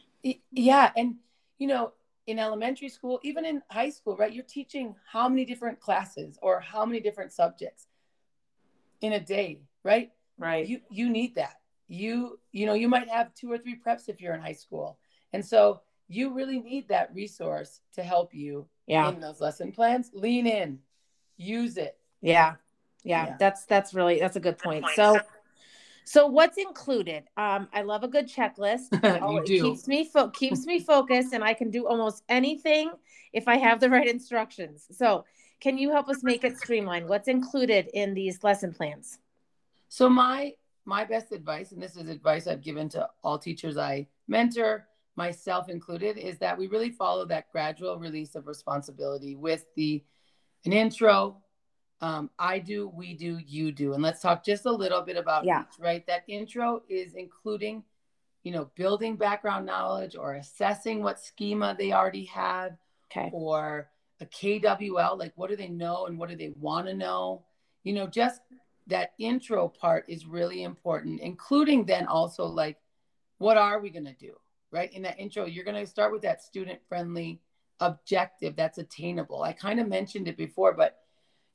Yeah. 0.52 0.92
And 0.98 1.18
you 1.60 1.68
know 1.68 1.94
in 2.32 2.40
elementary 2.40 2.90
school, 2.90 3.20
even 3.24 3.46
in 3.46 3.62
high 3.70 3.90
school, 3.90 4.18
right? 4.18 4.34
You're 4.34 4.44
teaching 4.44 4.96
how 5.06 5.30
many 5.30 5.46
different 5.46 5.80
classes 5.80 6.38
or 6.42 6.60
how 6.60 6.86
many 6.86 7.00
different 7.00 7.32
subjects 7.32 7.88
in 9.02 9.14
a 9.14 9.20
day, 9.20 9.62
right? 9.84 10.12
Right. 10.38 10.66
You 10.68 10.80
you 10.90 11.10
need 11.10 11.36
that. 11.36 11.60
You 11.88 12.40
you 12.52 12.66
know, 12.66 12.74
you 12.74 12.88
might 12.88 13.10
have 13.10 13.34
two 13.34 13.52
or 13.52 13.58
three 13.58 13.80
preps 13.80 14.10
if 14.10 14.20
you're 14.20 14.34
in 14.34 14.42
high 14.42 14.54
school. 14.54 14.98
And 15.34 15.46
so 15.46 15.82
you 16.08 16.34
really 16.34 16.60
need 16.60 16.90
that 16.90 17.14
resource 17.14 17.80
to 17.94 18.04
help 18.04 18.34
you 18.34 18.68
yeah. 18.88 19.10
in 19.10 19.20
those 19.20 19.40
lesson 19.40 19.72
plans. 19.72 20.12
Lean 20.14 20.48
in. 20.48 20.80
Use 21.38 21.78
it. 21.78 21.98
Yeah. 22.22 22.56
Yeah, 23.04 23.26
yeah. 23.26 23.36
that's 23.40 23.66
that's 23.66 23.94
really 23.94 24.20
that's 24.20 24.36
a 24.36 24.40
good 24.40 24.58
point. 24.58 24.86
So 24.96 25.20
So 26.04 26.28
what's 26.28 26.58
included? 26.58 27.24
Um, 27.38 27.68
I 27.74 27.82
love 27.82 28.04
a 28.04 28.08
good 28.08 28.28
checklist. 28.28 28.88
oh, 29.04 29.38
it 29.46 29.46
keeps 29.46 29.88
me 29.88 30.06
fo- 30.06 30.30
keeps 30.30 30.66
me 30.66 30.80
focused, 30.80 31.34
and 31.34 31.44
I 31.44 31.54
can 31.54 31.70
do 31.70 31.88
almost 31.88 32.24
anything 32.30 32.92
if 33.34 33.48
I 33.48 33.58
have 33.58 33.80
the 33.80 33.90
right 33.90 34.08
instructions. 34.08 34.88
So, 34.92 35.26
can 35.60 35.78
you 35.78 35.92
help 35.92 36.10
us 36.10 36.24
make 36.24 36.44
it 36.44 36.58
streamlined? 36.58 37.08
What's 37.08 37.28
included 37.28 37.90
in 37.94 38.14
these 38.14 38.44
lesson 38.44 38.74
plans? 38.74 39.20
So 39.92 40.10
my 40.10 40.54
my 40.86 41.04
best 41.04 41.32
advice, 41.32 41.74
and 41.74 41.82
this 41.82 41.96
is 41.96 42.10
advice 42.10 42.48
I've 42.48 42.64
given 42.64 42.90
to 42.90 43.08
all 43.24 43.38
teachers 43.38 43.78
I 43.78 44.08
mentor, 44.28 44.88
myself 45.16 45.70
included, 45.70 46.18
is 46.18 46.40
that 46.40 46.58
we 46.58 46.68
really 46.68 46.90
follow 46.90 47.26
that 47.26 47.52
gradual 47.52 48.00
release 48.00 48.36
of 48.36 48.48
responsibility 48.48 49.36
with 49.36 49.66
the 49.76 50.04
an 50.66 50.74
intro, 50.74 51.38
um, 52.02 52.32
I 52.40 52.60
do, 52.60 52.88
we 52.90 53.14
do, 53.14 53.40
you 53.46 53.72
do. 53.72 53.94
And 53.94 54.02
let's 54.02 54.22
talk 54.22 54.44
just 54.44 54.66
a 54.66 54.72
little 54.72 55.02
bit 55.02 55.18
about 55.18 55.46
yeah. 55.46 55.62
each, 55.62 55.80
right? 55.80 56.06
That 56.08 56.24
intro 56.28 56.82
is 56.90 57.14
including, 57.14 57.84
you 58.44 58.52
know, 58.52 58.72
building 58.76 59.16
background 59.16 59.68
knowledge 59.68 60.16
or 60.16 60.34
assessing 60.34 61.04
what 61.04 61.20
schema 61.20 61.76
they 61.78 61.92
already 61.92 62.26
have 62.26 62.76
okay. 63.12 63.30
or 63.32 63.90
a 64.20 64.26
KWL, 64.26 65.18
like 65.18 65.34
what 65.36 65.50
do 65.50 65.56
they 65.56 65.70
know 65.70 66.08
and 66.08 66.18
what 66.18 66.30
do 66.30 66.36
they 66.36 66.54
want 66.60 66.88
to 66.88 66.94
know? 66.96 67.44
You 67.84 67.94
know, 67.94 68.08
just 68.08 68.42
that 68.88 69.14
intro 69.20 69.68
part 69.68 70.06
is 70.08 70.26
really 70.26 70.64
important, 70.64 71.22
including 71.22 71.86
then 71.86 72.08
also 72.08 72.46
like, 72.46 72.78
what 73.38 73.58
are 73.58 73.80
we 73.80 73.92
going 73.92 74.06
to 74.06 74.14
do? 74.14 74.34
Right. 74.72 74.92
In 74.94 75.02
that 75.04 75.20
intro, 75.20 75.46
you're 75.46 75.66
going 75.66 75.84
to 75.84 75.86
start 75.86 76.12
with 76.12 76.22
that 76.22 76.42
student 76.42 76.80
friendly 76.88 77.42
objective 77.80 78.56
that's 78.56 78.78
attainable. 78.78 79.44
I 79.44 79.54
kind 79.54 79.80
of 79.80 79.88
mentioned 79.88 80.28
it 80.28 80.38
before, 80.38 80.74
but 80.74 81.01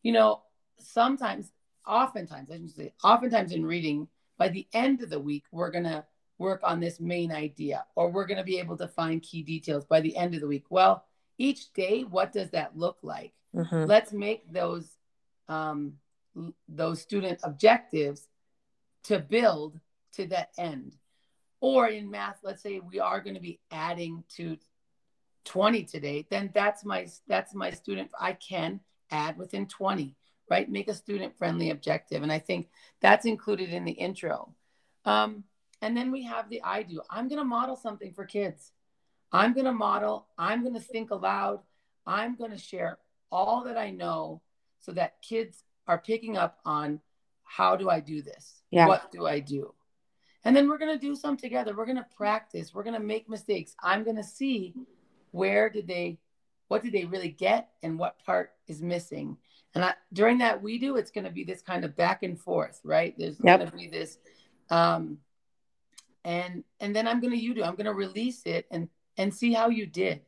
you 0.06 0.12
know, 0.12 0.42
sometimes, 0.78 1.50
oftentimes, 1.84 2.48
I 2.48 2.58
should 2.58 2.76
say, 2.76 2.92
oftentimes 3.02 3.50
in 3.50 3.66
reading, 3.66 4.06
by 4.38 4.48
the 4.48 4.64
end 4.72 5.02
of 5.02 5.10
the 5.10 5.18
week, 5.18 5.42
we're 5.50 5.72
going 5.72 5.82
to 5.82 6.04
work 6.38 6.60
on 6.62 6.78
this 6.78 7.00
main 7.00 7.32
idea 7.32 7.84
or 7.96 8.12
we're 8.12 8.26
going 8.26 8.38
to 8.38 8.44
be 8.44 8.60
able 8.60 8.76
to 8.76 8.86
find 8.86 9.20
key 9.20 9.42
details 9.42 9.84
by 9.84 10.00
the 10.00 10.16
end 10.16 10.36
of 10.36 10.40
the 10.40 10.46
week. 10.46 10.66
Well, 10.70 11.04
each 11.38 11.72
day, 11.72 12.02
what 12.02 12.32
does 12.32 12.50
that 12.50 12.78
look 12.78 12.98
like? 13.02 13.32
Mm-hmm. 13.52 13.86
Let's 13.86 14.12
make 14.12 14.52
those 14.52 14.88
um, 15.48 15.94
those 16.68 17.02
student 17.02 17.40
objectives 17.42 18.28
to 19.04 19.18
build 19.18 19.80
to 20.12 20.28
that 20.28 20.50
end. 20.56 20.94
Or 21.60 21.88
in 21.88 22.08
math, 22.12 22.38
let's 22.44 22.62
say 22.62 22.78
we 22.78 23.00
are 23.00 23.20
going 23.20 23.34
to 23.34 23.42
be 23.42 23.58
adding 23.72 24.22
to 24.36 24.56
20 25.46 25.82
today, 25.82 26.28
then 26.30 26.52
that's 26.54 26.84
my 26.84 27.08
that's 27.26 27.56
my 27.56 27.72
student. 27.72 28.12
I 28.20 28.34
can 28.34 28.78
add 29.10 29.36
within 29.38 29.66
20, 29.66 30.14
right? 30.50 30.70
Make 30.70 30.88
a 30.88 30.94
student 30.94 31.36
friendly 31.36 31.70
objective. 31.70 32.22
And 32.22 32.32
I 32.32 32.38
think 32.38 32.68
that's 33.00 33.26
included 33.26 33.70
in 33.70 33.84
the 33.84 33.92
intro. 33.92 34.54
Um, 35.04 35.44
and 35.82 35.96
then 35.96 36.10
we 36.10 36.24
have 36.24 36.48
the 36.48 36.62
I 36.62 36.82
do. 36.82 37.00
I'm 37.10 37.28
going 37.28 37.38
to 37.38 37.44
model 37.44 37.76
something 37.76 38.12
for 38.12 38.24
kids. 38.24 38.72
I'm 39.32 39.52
going 39.52 39.66
to 39.66 39.72
model, 39.72 40.26
I'm 40.38 40.62
going 40.62 40.74
to 40.74 40.80
think 40.80 41.10
aloud, 41.10 41.60
I'm 42.06 42.36
going 42.36 42.52
to 42.52 42.58
share 42.58 42.98
all 43.30 43.64
that 43.64 43.76
I 43.76 43.90
know 43.90 44.40
so 44.80 44.92
that 44.92 45.20
kids 45.20 45.64
are 45.86 45.98
picking 45.98 46.36
up 46.36 46.58
on 46.64 47.00
how 47.44 47.76
do 47.76 47.90
I 47.90 48.00
do 48.00 48.22
this? 48.22 48.62
Yeah. 48.70 48.86
What 48.86 49.10
do 49.12 49.26
I 49.26 49.40
do? 49.40 49.74
And 50.44 50.54
then 50.54 50.68
we're 50.68 50.78
going 50.78 50.96
to 50.96 51.06
do 51.06 51.16
some 51.16 51.36
together. 51.36 51.74
We're 51.74 51.86
going 51.86 51.96
to 51.96 52.06
practice. 52.16 52.72
We're 52.72 52.84
going 52.84 52.94
to 52.94 53.04
make 53.04 53.28
mistakes. 53.28 53.74
I'm 53.82 54.04
going 54.04 54.16
to 54.16 54.22
see 54.22 54.74
where 55.32 55.68
did 55.68 55.88
they 55.88 56.18
what 56.68 56.82
did 56.82 56.92
they 56.92 57.04
really 57.04 57.28
get 57.28 57.68
and 57.82 57.98
what 57.98 58.18
part 58.24 58.52
is 58.66 58.82
missing? 58.82 59.36
And 59.74 59.84
I, 59.84 59.94
during 60.12 60.38
that 60.38 60.62
we 60.62 60.78
do 60.78 60.96
it's 60.96 61.10
going 61.10 61.24
to 61.24 61.30
be 61.30 61.44
this 61.44 61.60
kind 61.60 61.84
of 61.84 61.96
back 61.96 62.22
and 62.22 62.40
forth 62.40 62.80
right? 62.84 63.14
There's 63.18 63.36
yep. 63.42 63.60
going 63.60 63.70
to 63.70 63.76
be 63.76 63.88
this 63.88 64.18
um 64.70 65.18
and 66.24 66.64
and 66.80 66.94
then 66.94 67.06
i'm 67.06 67.20
going 67.20 67.32
to 67.32 67.38
you 67.38 67.54
do 67.54 67.62
i'm 67.62 67.76
going 67.76 67.86
to 67.86 67.94
release 67.94 68.42
it 68.46 68.66
and 68.72 68.88
and 69.16 69.32
see 69.32 69.52
how 69.52 69.68
you 69.68 69.86
did. 69.86 70.22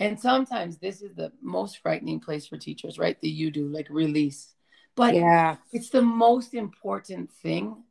And 0.00 0.18
sometimes 0.18 0.78
this 0.78 1.02
is 1.02 1.14
the 1.14 1.32
most 1.42 1.78
frightening 1.78 2.20
place 2.20 2.46
for 2.46 2.56
teachers 2.56 2.98
right? 2.98 3.20
The 3.20 3.28
you 3.28 3.50
do 3.50 3.68
like 3.68 3.88
release. 3.90 4.54
But 4.94 5.14
yeah. 5.14 5.56
it's 5.72 5.90
the 5.90 6.02
most 6.02 6.54
important 6.54 7.30
thing 7.30 7.82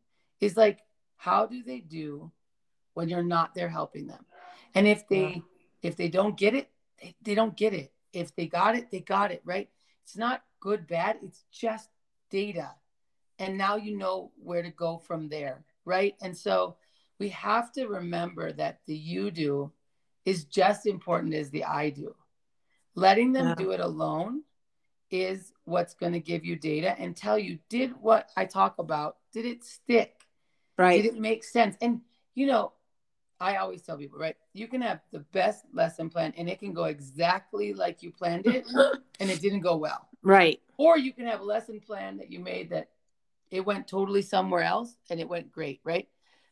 is 0.41 0.57
like 0.57 0.79
how 1.17 1.45
do 1.45 1.63
they 1.63 1.79
do 1.79 2.31
when 2.93 3.09
you're 3.09 3.23
not 3.23 3.53
there 3.55 3.69
helping 3.69 4.07
them? 4.07 4.25
And 4.73 4.87
if 4.87 5.07
they 5.07 5.27
yeah. 5.35 5.41
if 5.89 5.95
they 5.95 6.09
don't 6.09 6.37
get 6.37 6.53
it 6.53 6.69
they, 7.01 7.15
they 7.21 7.35
don't 7.35 7.55
get 7.55 7.73
it. 7.73 7.91
If 8.13 8.35
they 8.35 8.47
got 8.47 8.75
it, 8.75 8.91
they 8.91 8.99
got 8.99 9.31
it, 9.31 9.41
right? 9.45 9.69
It's 10.03 10.17
not 10.17 10.43
good, 10.59 10.87
bad. 10.87 11.17
It's 11.23 11.43
just 11.51 11.89
data. 12.29 12.71
And 13.39 13.57
now 13.57 13.75
you 13.75 13.95
know 13.95 14.31
where 14.41 14.63
to 14.63 14.71
go 14.71 14.97
from 14.97 15.29
there, 15.29 15.63
right? 15.85 16.15
And 16.21 16.35
so 16.35 16.77
we 17.19 17.29
have 17.29 17.71
to 17.73 17.87
remember 17.87 18.51
that 18.53 18.79
the 18.85 18.95
you 18.95 19.31
do 19.31 19.71
is 20.25 20.45
just 20.45 20.85
important 20.85 21.33
as 21.33 21.49
the 21.49 21.63
I 21.63 21.89
do. 21.89 22.15
Letting 22.95 23.31
them 23.31 23.49
yeah. 23.49 23.55
do 23.55 23.71
it 23.71 23.79
alone 23.79 24.43
is 25.09 25.53
what's 25.63 25.93
going 25.93 26.13
to 26.13 26.19
give 26.19 26.43
you 26.43 26.55
data 26.55 26.99
and 26.99 27.15
tell 27.15 27.37
you 27.37 27.59
did 27.69 27.91
what 28.01 28.29
I 28.35 28.45
talk 28.45 28.79
about, 28.79 29.17
did 29.31 29.45
it 29.45 29.63
stick? 29.63 30.15
Right. 30.77 31.01
Did 31.01 31.13
it 31.13 31.19
make 31.19 31.43
sense? 31.43 31.77
And 31.81 32.01
you 32.35 32.45
know, 32.45 32.73
I 33.39 33.57
always 33.57 33.81
tell 33.81 33.97
people, 33.97 34.19
right? 34.19 34.35
You 34.53 34.67
can 34.67 34.81
have 34.81 35.01
the 35.11 35.19
best 35.19 35.65
lesson 35.73 36.09
plan 36.09 36.33
and 36.37 36.49
it 36.49 36.59
can 36.59 36.73
go 36.73 36.85
exactly 36.85 37.73
like 37.73 38.01
you 38.01 38.11
planned 38.11 38.47
it 38.47 38.65
and 39.19 39.29
it 39.29 39.41
didn't 39.41 39.61
go 39.61 39.77
well. 39.77 40.07
Right. 40.23 40.59
Or 40.77 40.97
you 40.97 41.13
can 41.13 41.27
have 41.27 41.41
a 41.41 41.43
lesson 41.45 41.79
plan 41.79 42.17
that 42.17 42.31
you 42.31 42.39
made 42.39 42.71
that 42.71 42.89
it 43.51 43.65
went 43.65 43.87
totally 43.87 44.21
somewhere 44.21 44.63
else 44.63 44.97
and 45.09 45.19
it 45.19 45.29
went 45.29 45.51
great, 45.51 45.81
right? 45.83 46.07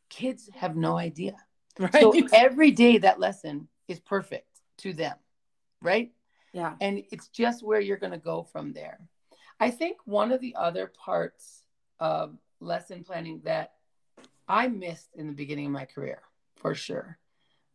Kids 0.10 0.50
have 0.54 0.75
no 0.75 0.98
idea. 0.98 1.36
Right. 1.80 1.94
So 1.94 2.13
every 2.34 2.72
day 2.72 3.00
that 3.00 3.20
lesson 3.20 3.68
is 3.88 4.00
perfect 4.00 4.62
to 4.77 4.94
them, 4.94 5.15
right? 5.82 6.12
Yeah. 6.54 6.75
And 6.80 7.04
it's 7.12 7.27
just 7.30 7.63
where 7.63 7.80
you're 7.80 7.98
going 7.98 8.13
to 8.13 8.18
go 8.18 8.44
from 8.44 8.74
there. 8.74 9.00
I 9.60 9.72
think 9.72 9.98
one 10.06 10.32
of 10.32 10.39
the 10.39 10.56
other 10.56 10.88
parts 10.88 11.65
of 12.00 12.38
lesson 12.60 13.04
planning 13.04 13.42
that 13.44 13.74
I 14.48 14.68
missed 14.68 15.10
in 15.15 15.27
the 15.27 15.34
beginning 15.34 15.68
of 15.68 15.72
my 15.72 15.86
career 15.86 16.22
for 16.55 16.75
sure 16.75 17.17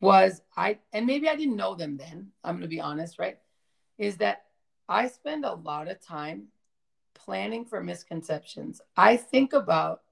was 0.00 0.40
I, 0.56 0.78
and 0.92 1.06
maybe 1.06 1.28
I 1.28 1.36
didn't 1.36 1.56
know 1.56 1.74
them 1.74 1.96
then, 1.96 2.28
I'm 2.42 2.54
going 2.54 2.62
to 2.62 2.68
be 2.68 2.80
honest, 2.80 3.18
right? 3.18 3.38
Is 3.98 4.16
that 4.16 4.44
I 4.88 5.08
spend 5.08 5.44
a 5.44 5.54
lot 5.54 5.88
of 5.88 6.00
time 6.00 6.48
planning 7.14 7.64
for 7.64 7.82
misconceptions. 7.82 8.80
I 8.96 9.16
think 9.16 9.52
about 9.52 10.02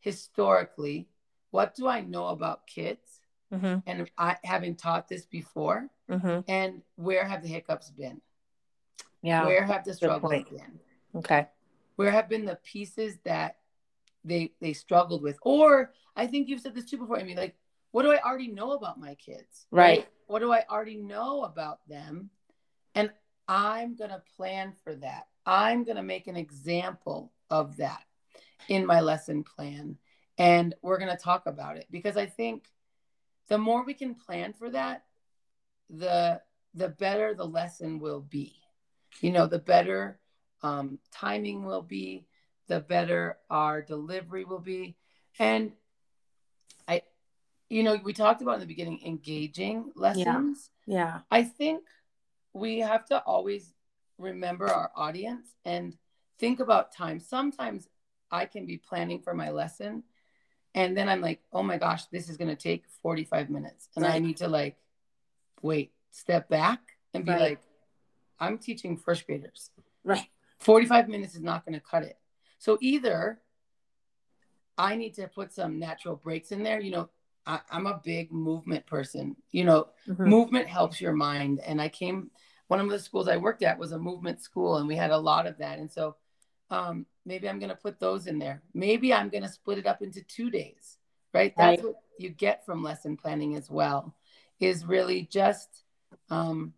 historically, 0.00 1.08
what 1.50 1.74
do 1.74 1.88
I 1.88 2.00
know 2.00 2.28
about 2.28 2.66
kids? 2.66 3.20
Mm-hmm. 3.52 3.78
And 3.86 4.10
I 4.16 4.36
having 4.44 4.76
taught 4.76 5.08
this 5.08 5.26
before, 5.26 5.90
mm-hmm. 6.10 6.40
and 6.48 6.80
where 6.96 7.26
have 7.26 7.42
the 7.42 7.48
hiccups 7.48 7.90
been? 7.90 8.22
Yeah. 9.20 9.44
Where 9.44 9.64
have 9.64 9.84
the 9.84 9.92
struggles 9.92 10.44
been? 10.50 10.80
Okay. 11.16 11.48
Where 11.96 12.10
have 12.10 12.30
been 12.30 12.46
the 12.46 12.58
pieces 12.64 13.18
that 13.24 13.58
they 14.24 14.52
they 14.60 14.72
struggled 14.72 15.22
with? 15.22 15.38
Or 15.42 15.92
I 16.16 16.26
think 16.26 16.48
you've 16.48 16.60
said 16.60 16.74
this 16.74 16.86
too 16.86 16.96
before. 16.96 17.18
I 17.18 17.24
mean, 17.24 17.36
like 17.36 17.54
what 17.92 18.02
do 18.02 18.12
I 18.12 18.20
already 18.22 18.48
know 18.48 18.72
about 18.72 18.98
my 18.98 19.14
kids? 19.14 19.66
Right. 19.70 19.98
right? 19.98 20.08
What 20.26 20.40
do 20.40 20.52
I 20.52 20.64
already 20.68 20.96
know 20.96 21.44
about 21.44 21.86
them? 21.88 22.30
And 22.94 23.10
I'm 23.46 23.94
going 23.94 24.10
to 24.10 24.22
plan 24.36 24.72
for 24.82 24.94
that. 24.96 25.28
I'm 25.46 25.84
going 25.84 25.96
to 25.96 26.02
make 26.02 26.26
an 26.26 26.36
example 26.36 27.32
of 27.50 27.76
that 27.76 28.02
in 28.68 28.86
my 28.86 29.00
lesson 29.00 29.44
plan. 29.44 29.98
And 30.38 30.74
we're 30.82 30.98
going 30.98 31.14
to 31.14 31.22
talk 31.22 31.46
about 31.46 31.76
it 31.76 31.86
because 31.90 32.16
I 32.16 32.26
think 32.26 32.64
the 33.48 33.58
more 33.58 33.84
we 33.84 33.94
can 33.94 34.14
plan 34.14 34.52
for 34.54 34.70
that, 34.70 35.04
the 35.90 36.40
the 36.74 36.88
better 36.88 37.34
the 37.34 37.44
lesson 37.44 37.98
will 37.98 38.20
be. 38.20 38.54
You 39.20 39.30
know, 39.30 39.46
the 39.46 39.58
better 39.58 40.18
um, 40.62 40.98
timing 41.12 41.64
will 41.64 41.82
be, 41.82 42.26
the 42.68 42.80
better 42.80 43.36
our 43.50 43.82
delivery 43.82 44.44
will 44.44 44.58
be. 44.58 44.96
And 45.38 45.72
you 47.72 47.82
know, 47.82 47.98
we 48.04 48.12
talked 48.12 48.42
about 48.42 48.54
in 48.54 48.60
the 48.60 48.66
beginning 48.66 49.00
engaging 49.04 49.92
lessons. 49.96 50.70
Yeah. 50.86 50.96
yeah. 50.96 51.18
I 51.30 51.42
think 51.42 51.84
we 52.52 52.80
have 52.80 53.06
to 53.06 53.18
always 53.22 53.72
remember 54.18 54.68
our 54.68 54.90
audience 54.94 55.48
and 55.64 55.96
think 56.38 56.60
about 56.60 56.94
time. 56.94 57.18
Sometimes 57.18 57.88
I 58.30 58.44
can 58.44 58.66
be 58.66 58.76
planning 58.76 59.20
for 59.20 59.32
my 59.32 59.50
lesson 59.50 60.02
and 60.74 60.96
then 60.96 61.08
I'm 61.08 61.22
like, 61.22 61.40
oh 61.52 61.62
my 61.62 61.78
gosh, 61.78 62.04
this 62.06 62.28
is 62.28 62.36
going 62.36 62.54
to 62.54 62.62
take 62.62 62.84
45 63.02 63.48
minutes. 63.48 63.88
And 63.96 64.04
right. 64.04 64.14
I 64.14 64.18
need 64.18 64.38
to 64.38 64.48
like, 64.48 64.76
wait, 65.62 65.92
step 66.10 66.50
back 66.50 66.80
and 67.14 67.24
be 67.24 67.32
right. 67.32 67.40
like, 67.40 67.60
I'm 68.38 68.58
teaching 68.58 68.98
first 68.98 69.26
graders. 69.26 69.70
Right. 70.04 70.28
45 70.60 71.08
minutes 71.08 71.34
is 71.34 71.42
not 71.42 71.64
going 71.64 71.74
to 71.74 71.80
cut 71.80 72.02
it. 72.02 72.18
So 72.58 72.76
either 72.82 73.40
I 74.76 74.96
need 74.96 75.14
to 75.14 75.26
put 75.28 75.52
some 75.52 75.78
natural 75.78 76.16
breaks 76.16 76.52
in 76.52 76.62
there. 76.62 76.80
You 76.80 76.90
know, 76.90 77.10
I, 77.46 77.60
am 77.70 77.86
a 77.86 78.00
big 78.02 78.32
movement 78.32 78.86
person. 78.86 79.36
You 79.50 79.64
know, 79.64 79.88
mm-hmm. 80.08 80.24
movement 80.24 80.68
helps 80.68 81.00
your 81.00 81.12
mind. 81.12 81.60
And 81.60 81.80
I 81.80 81.88
came, 81.88 82.30
one 82.68 82.80
of 82.80 82.88
the 82.88 82.98
schools 82.98 83.28
I 83.28 83.36
worked 83.36 83.62
at 83.62 83.78
was 83.78 83.92
a 83.92 83.98
movement 83.98 84.40
school, 84.40 84.76
and 84.76 84.86
we 84.86 84.96
had 84.96 85.10
a 85.10 85.18
lot 85.18 85.46
of 85.46 85.58
that. 85.58 85.78
And 85.78 85.90
so 85.90 86.16
um, 86.70 87.06
maybe 87.24 87.48
I'm 87.48 87.58
going 87.58 87.70
to 87.70 87.76
put 87.76 88.00
those 88.00 88.26
in 88.26 88.38
there. 88.38 88.62
Maybe 88.74 89.12
I'm 89.12 89.28
going 89.28 89.42
to 89.42 89.48
split 89.48 89.78
it 89.78 89.86
up 89.86 90.02
into 90.02 90.22
two 90.22 90.50
days, 90.50 90.98
right? 91.34 91.52
That's 91.56 91.82
right. 91.82 91.86
what 91.86 91.96
you 92.18 92.30
get 92.30 92.64
from 92.64 92.82
lesson 92.82 93.16
planning 93.16 93.56
as 93.56 93.70
well, 93.70 94.14
is 94.60 94.84
really 94.84 95.28
just, 95.30 95.68
um, 96.30 96.72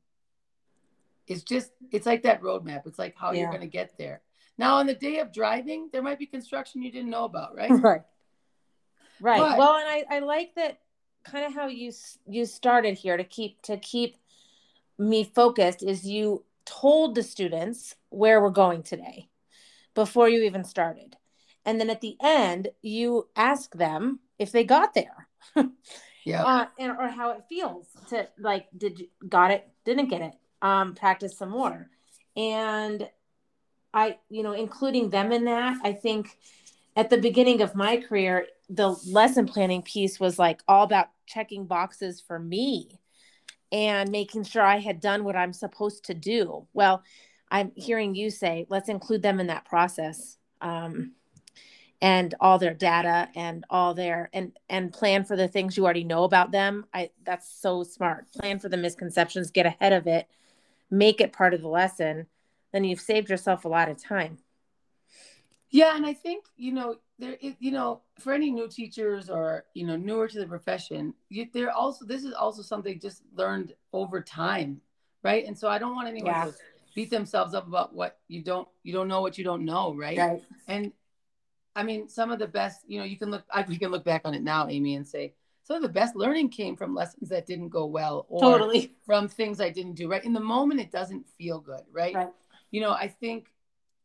it's 1.27 1.43
just, 1.43 1.71
it's 1.93 2.07
like 2.07 2.23
that 2.23 2.43
roadmap. 2.43 2.87
It's 2.87 2.99
like 2.99 3.15
how 3.17 3.33
yeah. 3.33 3.41
you're 3.41 3.51
going 3.51 3.61
to 3.61 3.67
get 3.67 3.97
there. 3.99 4.23
Now, 4.57 4.77
on 4.77 4.87
the 4.87 4.95
day 4.95 5.19
of 5.19 5.33
driving, 5.33 5.89
there 5.93 6.03
might 6.03 6.19
be 6.19 6.27
construction 6.27 6.83
you 6.83 6.93
didn't 6.93 7.11
know 7.11 7.25
about, 7.25 7.57
right? 7.57 7.71
Right. 7.83 8.03
Right. 9.21 9.39
But, 9.39 9.59
well, 9.59 9.77
and 9.77 9.89
I, 9.89 10.05
I 10.17 10.19
like 10.21 10.55
that 10.57 10.79
kind 11.25 11.47
of 11.47 11.55
how 11.55 11.67
you 11.67 11.93
you 12.27 12.45
started 12.45 12.99
here 12.99 13.17
to 13.17 13.25
keep 13.25 13.63
to 13.63 13.77
keep 13.79 14.17
me 14.99 15.25
focused 15.25 15.83
is 15.83 16.07
you 16.07 16.45
told 16.65 17.15
the 17.15 17.23
students 17.23 17.95
where 18.11 18.41
we're 18.41 18.51
going 18.51 18.83
today 18.83 19.29
before 19.95 20.29
you 20.29 20.43
even 20.43 20.65
started. 20.65 21.17
And 21.65 21.81
then 21.81 21.91
at 21.91 22.01
the 22.01 22.17
end, 22.23 22.69
you 22.83 23.29
ask 23.37 23.75
them 23.75 24.21
if 24.39 24.53
they 24.53 24.65
got 24.65 24.95
there. 24.95 25.29
yeah. 26.25 26.45
Uh, 26.45 26.67
and 26.79 26.93
or 26.93 27.09
how 27.09 27.31
it 27.31 27.45
feels 27.49 27.87
to 28.11 28.29
like, 28.39 28.67
did 28.77 28.99
you 28.99 29.09
got 29.29 29.51
it, 29.51 29.67
didn't 29.85 30.09
get 30.09 30.21
it, 30.21 30.35
um, 30.63 30.95
practice 30.95 31.37
some 31.37 31.51
more. 31.51 31.89
And 32.37 33.09
I, 33.93 34.19
you 34.29 34.43
know, 34.43 34.53
including 34.53 35.11
them 35.11 35.33
in 35.33 35.45
that, 35.45 35.79
I 35.85 35.93
think 35.93 36.37
at 36.97 37.11
the 37.11 37.19
beginning 37.19 37.63
of 37.63 37.75
my 37.75 37.97
career, 37.97 38.47
the 38.69 38.91
lesson 39.07 39.47
planning 39.47 39.83
piece 39.83 40.19
was 40.19 40.39
like 40.39 40.63
all 40.67 40.85
about 40.85 41.09
checking 41.27 41.67
boxes 41.67 42.21
for 42.21 42.39
me 42.39 42.99
and 43.73 44.11
making 44.11 44.45
sure 44.45 44.63
I 44.63 44.79
had 44.79 45.01
done 45.01 45.25
what 45.25 45.37
I'm 45.37 45.53
supposed 45.53 46.05
to 46.07 46.15
do. 46.15 46.67
Well, 46.73 47.03
I'm 47.51 47.73
hearing 47.75 48.15
you 48.15 48.31
say, 48.31 48.67
let's 48.69 48.89
include 48.89 49.23
them 49.23 49.41
in 49.41 49.49
that 49.49 49.65
process. 49.65 50.39
Um, 50.61 51.13
and 52.01 52.35
all 52.39 52.59
their 52.59 52.75
data 52.75 53.29
and 53.35 53.65
all 53.71 53.95
their 53.95 54.29
and 54.35 54.53
and 54.69 54.93
plan 54.93 55.25
for 55.25 55.37
the 55.37 55.49
things 55.49 55.77
you 55.77 55.85
already 55.85 56.05
know 56.05 56.25
about 56.25 56.51
them 56.51 56.85
i 56.93 57.09
that's 57.25 57.49
so 57.49 57.83
smart 57.83 58.31
plan 58.33 58.59
for 58.59 58.69
the 58.69 58.77
misconceptions 58.77 59.51
get 59.51 59.65
ahead 59.65 59.93
of 59.93 60.07
it 60.07 60.29
make 60.91 61.21
it 61.21 61.33
part 61.33 61.55
of 61.55 61.63
the 61.63 61.69
lesson 61.69 62.27
then 62.73 62.85
you've 62.85 63.01
saved 63.01 63.31
yourself 63.31 63.65
a 63.65 63.69
lot 63.69 63.89
of 63.89 63.97
time 63.97 64.37
yeah 65.71 65.97
and 65.97 66.07
i 66.07 66.13
think 66.13 66.45
you 66.57 66.73
know 66.73 66.97
there 67.19 67.37
is 67.41 67.55
you 67.59 67.71
know 67.71 68.01
for 68.19 68.33
any 68.33 68.51
new 68.51 68.69
teachers 68.69 69.31
or 69.31 69.65
you 69.75 69.87
know 69.87 69.97
newer 69.97 70.29
to 70.29 70.39
the 70.39 70.47
profession 70.47 71.15
you, 71.29 71.47
they're 71.53 71.71
also 71.71 72.05
this 72.05 72.25
is 72.25 72.33
also 72.33 72.63
something 72.63 72.99
just 72.99 73.23
learned 73.35 73.75
over 73.93 74.21
time 74.21 74.81
right? 75.23 75.47
And 75.47 75.59
so 75.59 75.69
i 75.69 75.79
don't 75.79 75.95
want 75.95 76.07
anyone 76.07 76.33
yeah. 76.33 76.45
to 76.45 76.55
beat 76.95 77.11
themselves 77.11 77.55
up 77.55 77.67
about 77.67 77.95
what 77.95 78.19
you 78.29 78.43
don't 78.43 78.69
you 78.85 78.93
don't 78.93 79.09
know 79.09 79.21
what 79.21 79.37
you 79.37 79.45
don't 79.45 79.65
know 79.65 79.95
right? 79.95 80.19
Right. 80.19 80.43
And 80.69 80.93
i 81.75 81.83
mean 81.83 82.09
some 82.09 82.31
of 82.31 82.39
the 82.39 82.47
best 82.47 82.83
you 82.87 82.99
know 82.99 83.05
you 83.05 83.17
can 83.17 83.31
look 83.31 83.45
I, 83.51 83.65
you 83.69 83.79
can 83.79 83.91
look 83.91 84.05
back 84.05 84.23
on 84.25 84.35
it 84.35 84.43
now 84.43 84.69
amy 84.69 84.95
and 84.95 85.07
say 85.07 85.35
some 85.65 85.77
of 85.77 85.83
the 85.83 85.89
best 85.89 86.15
learning 86.15 86.51
came 86.51 86.77
from 86.77 86.95
lessons 86.95 87.31
that 87.31 87.47
didn't 87.47 87.71
go 87.71 87.87
well 87.87 88.27
or 88.29 88.41
totally. 88.41 88.95
from 89.05 89.29
things 89.29 89.61
i 89.61 89.71
didn't 89.71 89.95
do 89.95 90.09
right. 90.09 90.25
In 90.25 90.33
the 90.33 90.41
moment 90.41 90.81
it 90.81 90.93
doesn't 90.93 91.27
feel 91.39 91.59
good 91.59 91.83
right, 91.91 92.15
right. 92.15 92.31
you 92.71 92.81
know 92.81 92.93
i 92.93 93.09
think 93.09 93.49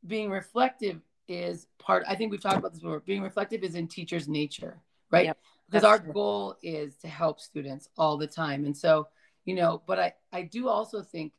being 0.07 0.29
reflective 0.29 1.01
is 1.29 1.67
part 1.77 2.03
i 2.07 2.15
think 2.15 2.31
we've 2.31 2.41
talked 2.41 2.57
about 2.57 2.71
this 2.71 2.81
before 2.81 2.99
being 3.01 3.21
reflective 3.21 3.63
is 3.63 3.75
in 3.75 3.87
teachers 3.87 4.27
nature 4.27 4.81
right? 5.11 5.25
Yep, 5.25 5.37
because 5.69 5.83
our 5.83 5.99
true. 5.99 6.13
goal 6.13 6.55
is 6.61 6.95
to 6.97 7.07
help 7.07 7.39
students 7.39 7.89
all 7.97 8.17
the 8.17 8.27
time. 8.27 8.65
And 8.65 8.75
so 8.75 9.07
you 9.45 9.55
know 9.55 9.81
but 9.87 9.97
i 9.97 10.13
i 10.33 10.41
do 10.43 10.67
also 10.67 11.01
think 11.01 11.33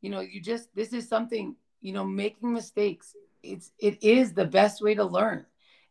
you 0.00 0.10
know 0.10 0.20
you 0.20 0.40
just 0.40 0.72
this 0.74 0.92
is 0.92 1.08
something 1.08 1.56
you 1.80 1.92
know 1.92 2.04
making 2.04 2.52
mistakes 2.52 3.16
it's 3.42 3.72
it 3.78 4.02
is 4.02 4.32
the 4.32 4.44
best 4.44 4.82
way 4.82 4.94
to 4.94 5.04
learn. 5.04 5.46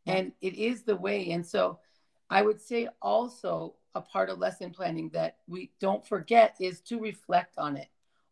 And 0.05 0.31
it 0.39 0.53
is 0.53 0.83
the 0.83 0.95
way. 0.95 1.31
And 1.31 1.45
so 1.45 1.79
i 2.29 2.41
would 2.41 2.61
say 2.61 2.87
also 3.01 3.75
a 3.95 4.01
part 4.01 4.29
of 4.29 4.37
lesson 4.37 4.71
planning 4.71 5.09
that 5.09 5.37
we 5.47 5.71
don't 5.79 6.05
forget 6.05 6.55
is 6.59 6.81
to 6.81 6.99
reflect 6.99 7.57
on 7.57 7.77
it 7.77 7.87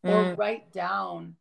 mm. 0.05 0.11
or 0.11 0.35
write 0.35 0.71
down 0.71 1.35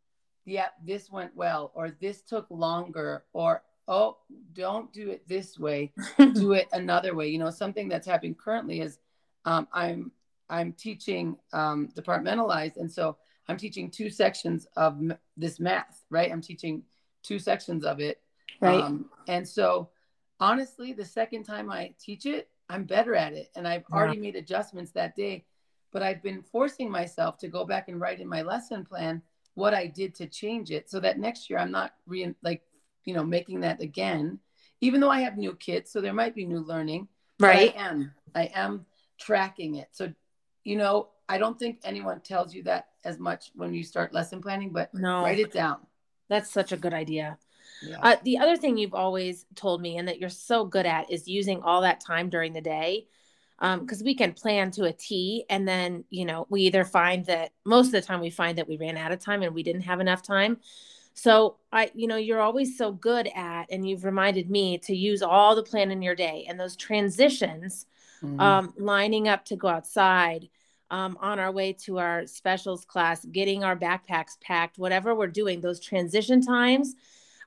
yeah, 0.45 0.69
this 0.85 1.11
went 1.11 1.35
well, 1.35 1.73
or 1.75 1.91
this 2.01 2.23
took 2.23 2.47
longer, 2.51 3.25
or 3.33 3.63
oh, 3.89 4.19
don't 4.53 4.93
do 4.93 5.11
it 5.11 5.27
this 5.29 5.59
way, 5.59 5.93
do 6.35 6.53
it 6.53 6.69
another 6.73 7.15
way. 7.15 7.29
You 7.29 7.39
know, 7.39 7.51
something 7.51 7.89
that's 7.89 8.07
happening 8.07 8.35
currently 8.35 8.81
is 8.81 8.99
um, 9.45 9.69
I'm 9.73 10.13
I'm 10.49 10.73
teaching 10.73 11.37
um, 11.53 11.89
departmentalized, 11.97 12.77
and 12.77 12.91
so 12.91 13.17
I'm 13.49 13.57
teaching 13.57 13.91
two 13.91 14.11
sections 14.11 14.67
of 14.77 14.95
m- 14.95 15.19
this 15.37 15.61
math, 15.61 16.05
right? 16.11 16.31
I'm 16.31 16.43
teaching 16.43 16.83
two 17.23 17.39
sections 17.39 17.85
of 17.85 18.01
it, 18.01 18.21
right? 18.61 18.83
Um, 18.83 19.07
and 19.29 19.49
so, 19.49 19.89
honestly, 20.41 20.93
the 20.93 21.05
second 21.05 21.45
time 21.45 21.71
I 21.71 21.95
teach 21.99 22.27
it, 22.27 22.49
I'm 22.69 22.85
better 22.85 23.15
at 23.15 23.33
it, 23.33 23.51
and 23.57 23.67
I've 23.67 23.85
yeah. 23.91 23.97
already 23.97 24.19
made 24.19 24.37
adjustments 24.37 24.93
that 24.93 25.17
day. 25.17 25.45
But 25.93 26.03
I've 26.03 26.23
been 26.25 26.43
forcing 26.43 26.91
myself 26.91 27.39
to 27.39 27.49
go 27.49 27.65
back 27.65 27.89
and 27.89 28.01
write 28.01 28.21
in 28.21 28.27
my 28.27 28.43
lesson 28.43 28.85
plan 28.85 29.23
what 29.55 29.75
I 29.75 29.87
did 29.87 30.15
to 30.17 30.27
change 30.27 30.71
it 30.71 30.91
so 30.91 31.01
that 31.01 31.19
next 31.19 31.49
year 31.49 31.59
I'm 31.59 31.71
not 31.71 31.93
re 32.07 32.35
like, 32.43 32.63
you 33.05 33.15
know, 33.15 33.25
making 33.25 33.61
that 33.61 33.81
again, 33.81 34.39
even 34.81 35.01
though 35.01 35.11
I 35.11 35.21
have 35.21 35.37
new 35.37 35.55
kids. 35.55 35.91
So 35.91 36.01
there 36.01 36.15
might 36.15 36.35
be 36.35 36.45
new 36.45 36.61
learning. 36.61 37.09
Right. 37.41 37.75
I 37.77 37.83
am. 37.83 38.13
I 38.35 38.51
am 38.55 38.87
tracking 39.19 39.77
it. 39.77 39.89
So, 39.93 40.13
you 40.65 40.77
know, 40.77 41.09
I 41.29 41.39
don't 41.39 41.59
think 41.59 41.81
anyone 41.85 42.21
tells 42.21 42.55
you 42.55 42.63
that 42.65 42.89
as 43.05 43.19
much 43.19 43.51
when 43.55 43.73
you 43.73 43.83
start 43.83 44.13
lesson 44.13 44.43
planning, 44.43 44.71
but 44.71 44.93
no. 44.95 45.23
write 45.23 45.39
it 45.39 45.53
down. 45.53 45.79
That's 46.29 46.51
such 46.51 46.73
a 46.73 46.77
good 46.77 46.95
idea. 46.95 47.39
Yeah. 47.83 47.99
Uh, 48.03 48.17
the 48.25 48.39
other 48.39 48.57
thing 48.57 48.77
you've 48.77 48.95
always 48.95 49.47
told 49.55 49.81
me 49.81 49.99
and 49.99 50.09
that 50.09 50.19
you're 50.19 50.29
so 50.29 50.65
good 50.65 50.87
at 50.87 51.11
is 51.11 51.29
using 51.29 51.63
all 51.63 51.83
that 51.83 52.01
time 52.01 52.31
during 52.31 52.53
the 52.53 52.61
day 52.61 53.07
because 53.81 54.01
um, 54.01 54.05
we 54.05 54.15
can 54.15 54.33
plan 54.33 54.71
to 54.73 54.85
a 54.85 54.93
T 54.93 55.45
and 55.49 55.67
then, 55.67 56.05
you 56.11 56.27
know, 56.27 56.47
we 56.51 56.63
either 56.63 56.85
find 56.85 57.25
that 57.27 57.53
most 57.65 57.87
of 57.87 57.93
the 57.93 58.03
time 58.03 58.21
we 58.21 58.29
find 58.29 58.59
that 58.59 58.69
we 58.69 58.77
ran 58.77 58.99
out 58.99 59.13
of 59.13 59.21
time 59.21 59.43
and 59.43 59.55
we 59.55 59.63
didn't 59.63 59.83
have 59.83 60.01
enough 60.01 60.23
time. 60.23 60.59
So 61.15 61.57
I, 61.73 61.91
you 61.95 62.07
know, 62.07 62.17
you're 62.17 62.41
always 62.41 62.77
so 62.77 62.93
good 62.93 63.29
at, 63.35 63.67
and 63.71 63.89
you've 63.89 64.05
reminded 64.05 64.51
me 64.51 64.79
to 64.79 64.95
use 64.95 65.23
all 65.23 65.55
the 65.55 65.63
plan 65.63 65.91
in 65.91 66.03
your 66.03 66.17
day 66.17 66.45
and 66.49 66.61
those 66.61 66.77
transitions, 66.77 67.87
mm-hmm. 68.23 68.39
um, 68.41 68.75
lining 68.77 69.29
up 69.29 69.45
to 69.47 69.57
go 69.57 69.69
outside, 69.69 70.49
um, 70.91 71.17
on 71.21 71.39
our 71.39 71.51
way 71.51 71.73
to 71.73 71.99
our 71.99 72.27
specials 72.27 72.85
class, 72.85 73.25
getting 73.25 73.65
our 73.65 73.77
backpacks 73.77 74.39
packed, 74.41 74.77
whatever 74.77 75.15
we're 75.15 75.27
doing, 75.27 75.61
those 75.61 75.81
transition 75.81 76.43
times 76.43 76.95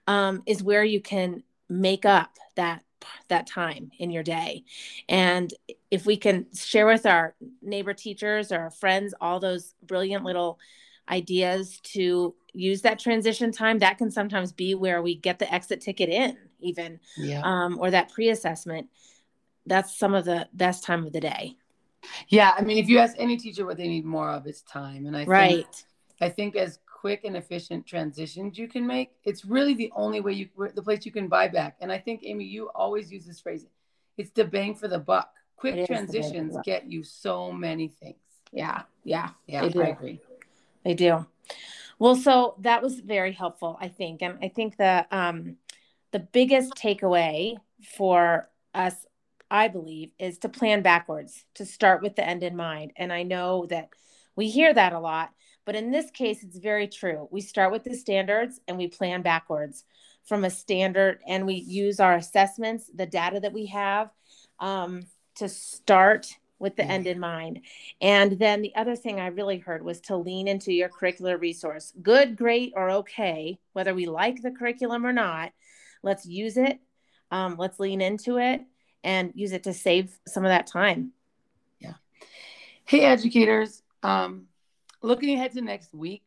um, 0.08 0.42
is 0.46 0.64
where 0.64 0.84
you 0.84 1.02
can 1.02 1.44
make 1.70 2.06
up 2.06 2.32
that 2.56 2.84
that 3.28 3.46
time 3.46 3.92
in 4.00 4.10
your 4.10 4.24
day. 4.24 4.64
And 5.08 5.54
if 5.90 6.06
we 6.06 6.18
can 6.18 6.48
share 6.54 6.86
with 6.86 7.06
our 7.06 7.36
neighbor 7.62 7.94
teachers 7.94 8.52
or 8.52 8.60
our 8.60 8.72
friends 8.72 9.14
all 9.22 9.40
those 9.40 9.74
brilliant 9.84 10.24
little 10.24 10.60
ideas 11.10 11.80
to 11.82 12.36
use 12.54 12.82
that 12.82 13.00
transition 13.00 13.52
time, 13.52 13.80
that 13.80 13.98
can 13.98 14.12
sometimes 14.12 14.52
be 14.52 14.76
where 14.76 15.02
we 15.02 15.16
get 15.16 15.40
the 15.40 15.52
exit 15.54 15.82
ticket 15.82 16.10
in, 16.10 16.38
even, 16.60 17.00
yeah. 17.16 17.42
um, 17.44 17.78
or 17.80 17.92
that 17.92 18.12
pre 18.12 18.30
assessment. 18.30 18.88
That's 19.66 19.98
some 19.98 20.14
of 20.14 20.26
the 20.26 20.48
best 20.54 20.84
time 20.84 21.06
of 21.06 21.14
the 21.14 21.22
day. 21.22 21.56
Yeah. 22.30 22.54
I 22.58 22.62
mean, 22.62 22.78
if 22.78 22.88
you 22.88 23.00
ask 23.00 23.16
any 23.18 23.38
teacher 23.38 23.66
what 23.66 23.78
they 23.78 23.88
need 23.88 24.06
more 24.06 24.30
of, 24.30 24.46
it's 24.48 24.62
time. 24.62 25.06
And 25.06 25.16
I 25.16 25.20
think, 25.20 25.30
right. 25.30 25.86
I 26.22 26.30
think 26.30 26.56
as 26.56 26.80
quick 26.86 27.24
and 27.26 27.38
efficient 27.38 27.86
transitions 27.86 28.58
you 28.58 28.68
can 28.68 28.88
make, 28.88 29.12
it's 29.24 29.46
really 29.46 29.74
the 29.74 29.92
only 29.96 30.20
way 30.20 30.34
you, 30.34 30.50
the 30.74 30.82
place 30.82 31.06
you 31.06 31.12
can 31.12 31.28
buy 31.28 31.48
back. 31.48 31.78
And 31.80 31.92
I 31.92 31.98
think, 31.98 32.22
Amy, 32.24 32.46
you 32.46 32.70
always 32.74 33.12
use 33.12 33.26
this 33.26 33.40
phrase 33.40 33.66
it's 34.18 34.32
the 34.32 34.46
bang 34.46 34.74
for 34.74 34.88
the 34.88 35.00
buck. 35.00 35.30
Quick 35.58 35.88
transitions 35.88 36.56
get 36.64 36.90
you 36.90 37.04
so 37.04 37.52
many 37.52 37.90
things. 37.90 38.16
Yeah. 38.52 38.84
Yeah. 39.04 39.32
Yeah. 39.48 39.64
I 39.64 39.88
agree. 39.88 40.22
They 40.86 40.94
do. 40.94 41.26
Well, 42.00 42.16
so 42.16 42.56
that 42.60 42.82
was 42.82 43.00
very 43.00 43.34
helpful, 43.34 43.78
I 43.82 43.88
think. 43.88 44.22
And 44.22 44.38
I 44.42 44.50
think 44.50 44.78
the 44.78 45.06
um, 45.12 45.58
the 46.12 46.20
biggest 46.20 46.74
takeaway 46.76 47.58
for 47.98 48.50
us, 48.74 49.06
I 49.50 49.68
believe, 49.68 50.12
is 50.20 50.38
to 50.40 50.50
plan 50.50 50.82
backwards, 50.84 51.44
to 51.56 51.66
start 51.66 52.02
with 52.02 52.16
the 52.16 52.26
end 52.26 52.44
in 52.44 52.56
mind. 52.56 52.94
And 52.96 53.12
I 53.12 53.24
know 53.24 53.66
that 53.70 53.90
we 54.36 54.50
hear 54.50 54.74
that 54.74 54.94
a 54.94 55.00
lot, 55.00 55.32
but 55.66 55.76
in 55.76 55.92
this 55.92 56.12
case, 56.12 56.44
it's 56.44 56.60
very 56.60 56.88
true. 56.88 57.28
We 57.32 57.42
start 57.42 57.72
with 57.72 57.84
the 57.84 57.96
standards 57.96 58.62
and 58.68 58.78
we 58.78 58.88
plan 58.88 59.24
backwards 59.24 59.84
from 60.24 60.44
a 60.44 60.50
standard, 60.50 61.20
and 61.26 61.46
we 61.46 61.56
use 61.56 62.00
our 62.00 62.16
assessments, 62.16 62.92
the 62.94 63.06
data 63.06 63.40
that 63.40 63.54
we 63.54 63.68
have, 63.68 64.10
um, 64.60 65.04
to 65.38 65.50
start 65.50 66.38
with 66.60 66.76
the 66.76 66.84
end 66.84 67.06
in 67.08 67.20
mind. 67.20 67.62
And 68.02 68.40
then 68.40 68.62
the 68.62 68.76
other 68.76 68.96
thing 68.96 69.20
I 69.20 69.28
really 69.28 69.60
heard 69.60 69.84
was 69.84 70.02
to 70.02 70.18
lean 70.18 70.48
into 70.48 70.74
your 70.74 70.90
curricular 70.90 71.40
resource. 71.40 71.94
Good, 72.02 72.36
great, 72.36 72.74
or 72.76 72.90
okay, 72.90 73.60
whether 73.74 73.94
we 73.94 74.08
like 74.08 74.42
the 74.42 74.52
curriculum 74.52 75.06
or 75.06 75.14
not, 75.14 75.52
let's 76.02 76.26
use 76.26 76.58
it. 76.58 76.80
Um, 77.30 77.56
let's 77.58 77.80
lean 77.80 78.02
into 78.02 78.38
it 78.38 78.62
and 79.04 79.32
use 79.36 79.52
it 79.52 79.64
to 79.64 79.74
save 79.74 80.18
some 80.28 80.46
of 80.46 80.50
that 80.50 80.68
time. 80.68 81.12
Yeah. 81.80 81.94
Hey, 82.86 83.02
educators. 83.02 83.84
Um, 84.02 84.48
looking 85.02 85.36
ahead 85.36 85.52
to 85.54 85.62
next 85.62 85.94
week, 85.94 86.24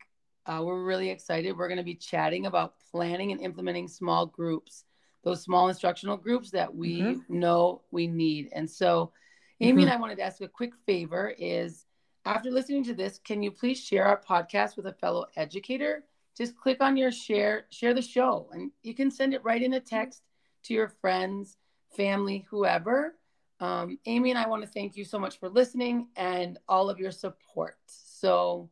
uh, 0.47 0.63
we're 0.65 0.83
really 0.83 1.11
excited. 1.11 1.57
We're 1.57 1.69
going 1.69 1.79
to 1.79 1.85
be 1.85 1.95
chatting 1.95 2.47
about 2.47 2.75
planning 2.91 3.33
and 3.33 3.41
implementing 3.41 3.89
small 3.89 4.27
groups, 4.27 4.85
those 5.23 5.43
small 5.43 5.69
instructional 5.69 6.17
groups 6.17 6.51
that 6.51 6.75
we 6.75 7.01
mm-hmm. 7.01 7.39
know 7.39 7.83
we 7.91 8.07
need. 8.07 8.49
And 8.53 8.69
so, 8.69 9.13
Amy 9.61 9.83
mm-hmm. 9.83 9.89
and 9.89 9.91
I 9.91 10.01
wanted 10.01 10.17
to 10.17 10.23
ask 10.23 10.41
a 10.41 10.49
quick 10.49 10.73
favor 10.87 11.35
is 11.39 11.85
after 12.25 12.51
listening 12.51 12.85
to 12.85 12.95
this, 12.95 13.19
can 13.19 13.43
you 13.43 13.51
please 13.51 13.79
share 13.79 14.05
our 14.05 14.21
podcast 14.21 14.77
with 14.77 14.87
a 14.87 14.93
fellow 14.93 15.27
educator? 15.37 16.05
Just 16.37 16.57
click 16.57 16.79
on 16.81 16.97
your 16.97 17.11
share, 17.11 17.67
share 17.71 17.95
the 17.95 18.03
show, 18.03 18.49
and 18.53 18.71
you 18.83 18.95
can 18.95 19.11
send 19.11 19.35
it 19.35 19.45
right 19.45 19.63
in 19.63 19.75
a 19.75 19.81
text 19.81 20.23
to 20.65 20.75
your 20.75 20.89
friends, 20.89 21.57
family, 21.97 22.47
whoever. 22.51 23.17
Um, 23.59 23.99
Amy 24.07 24.31
and 24.31 24.39
I 24.39 24.49
want 24.49 24.63
to 24.63 24.69
thank 24.69 24.97
you 24.97 25.05
so 25.05 25.19
much 25.19 25.39
for 25.39 25.49
listening 25.49 26.09
and 26.17 26.59
all 26.69 26.89
of 26.89 26.99
your 26.99 27.11
support. 27.11 27.77
So, 27.87 28.71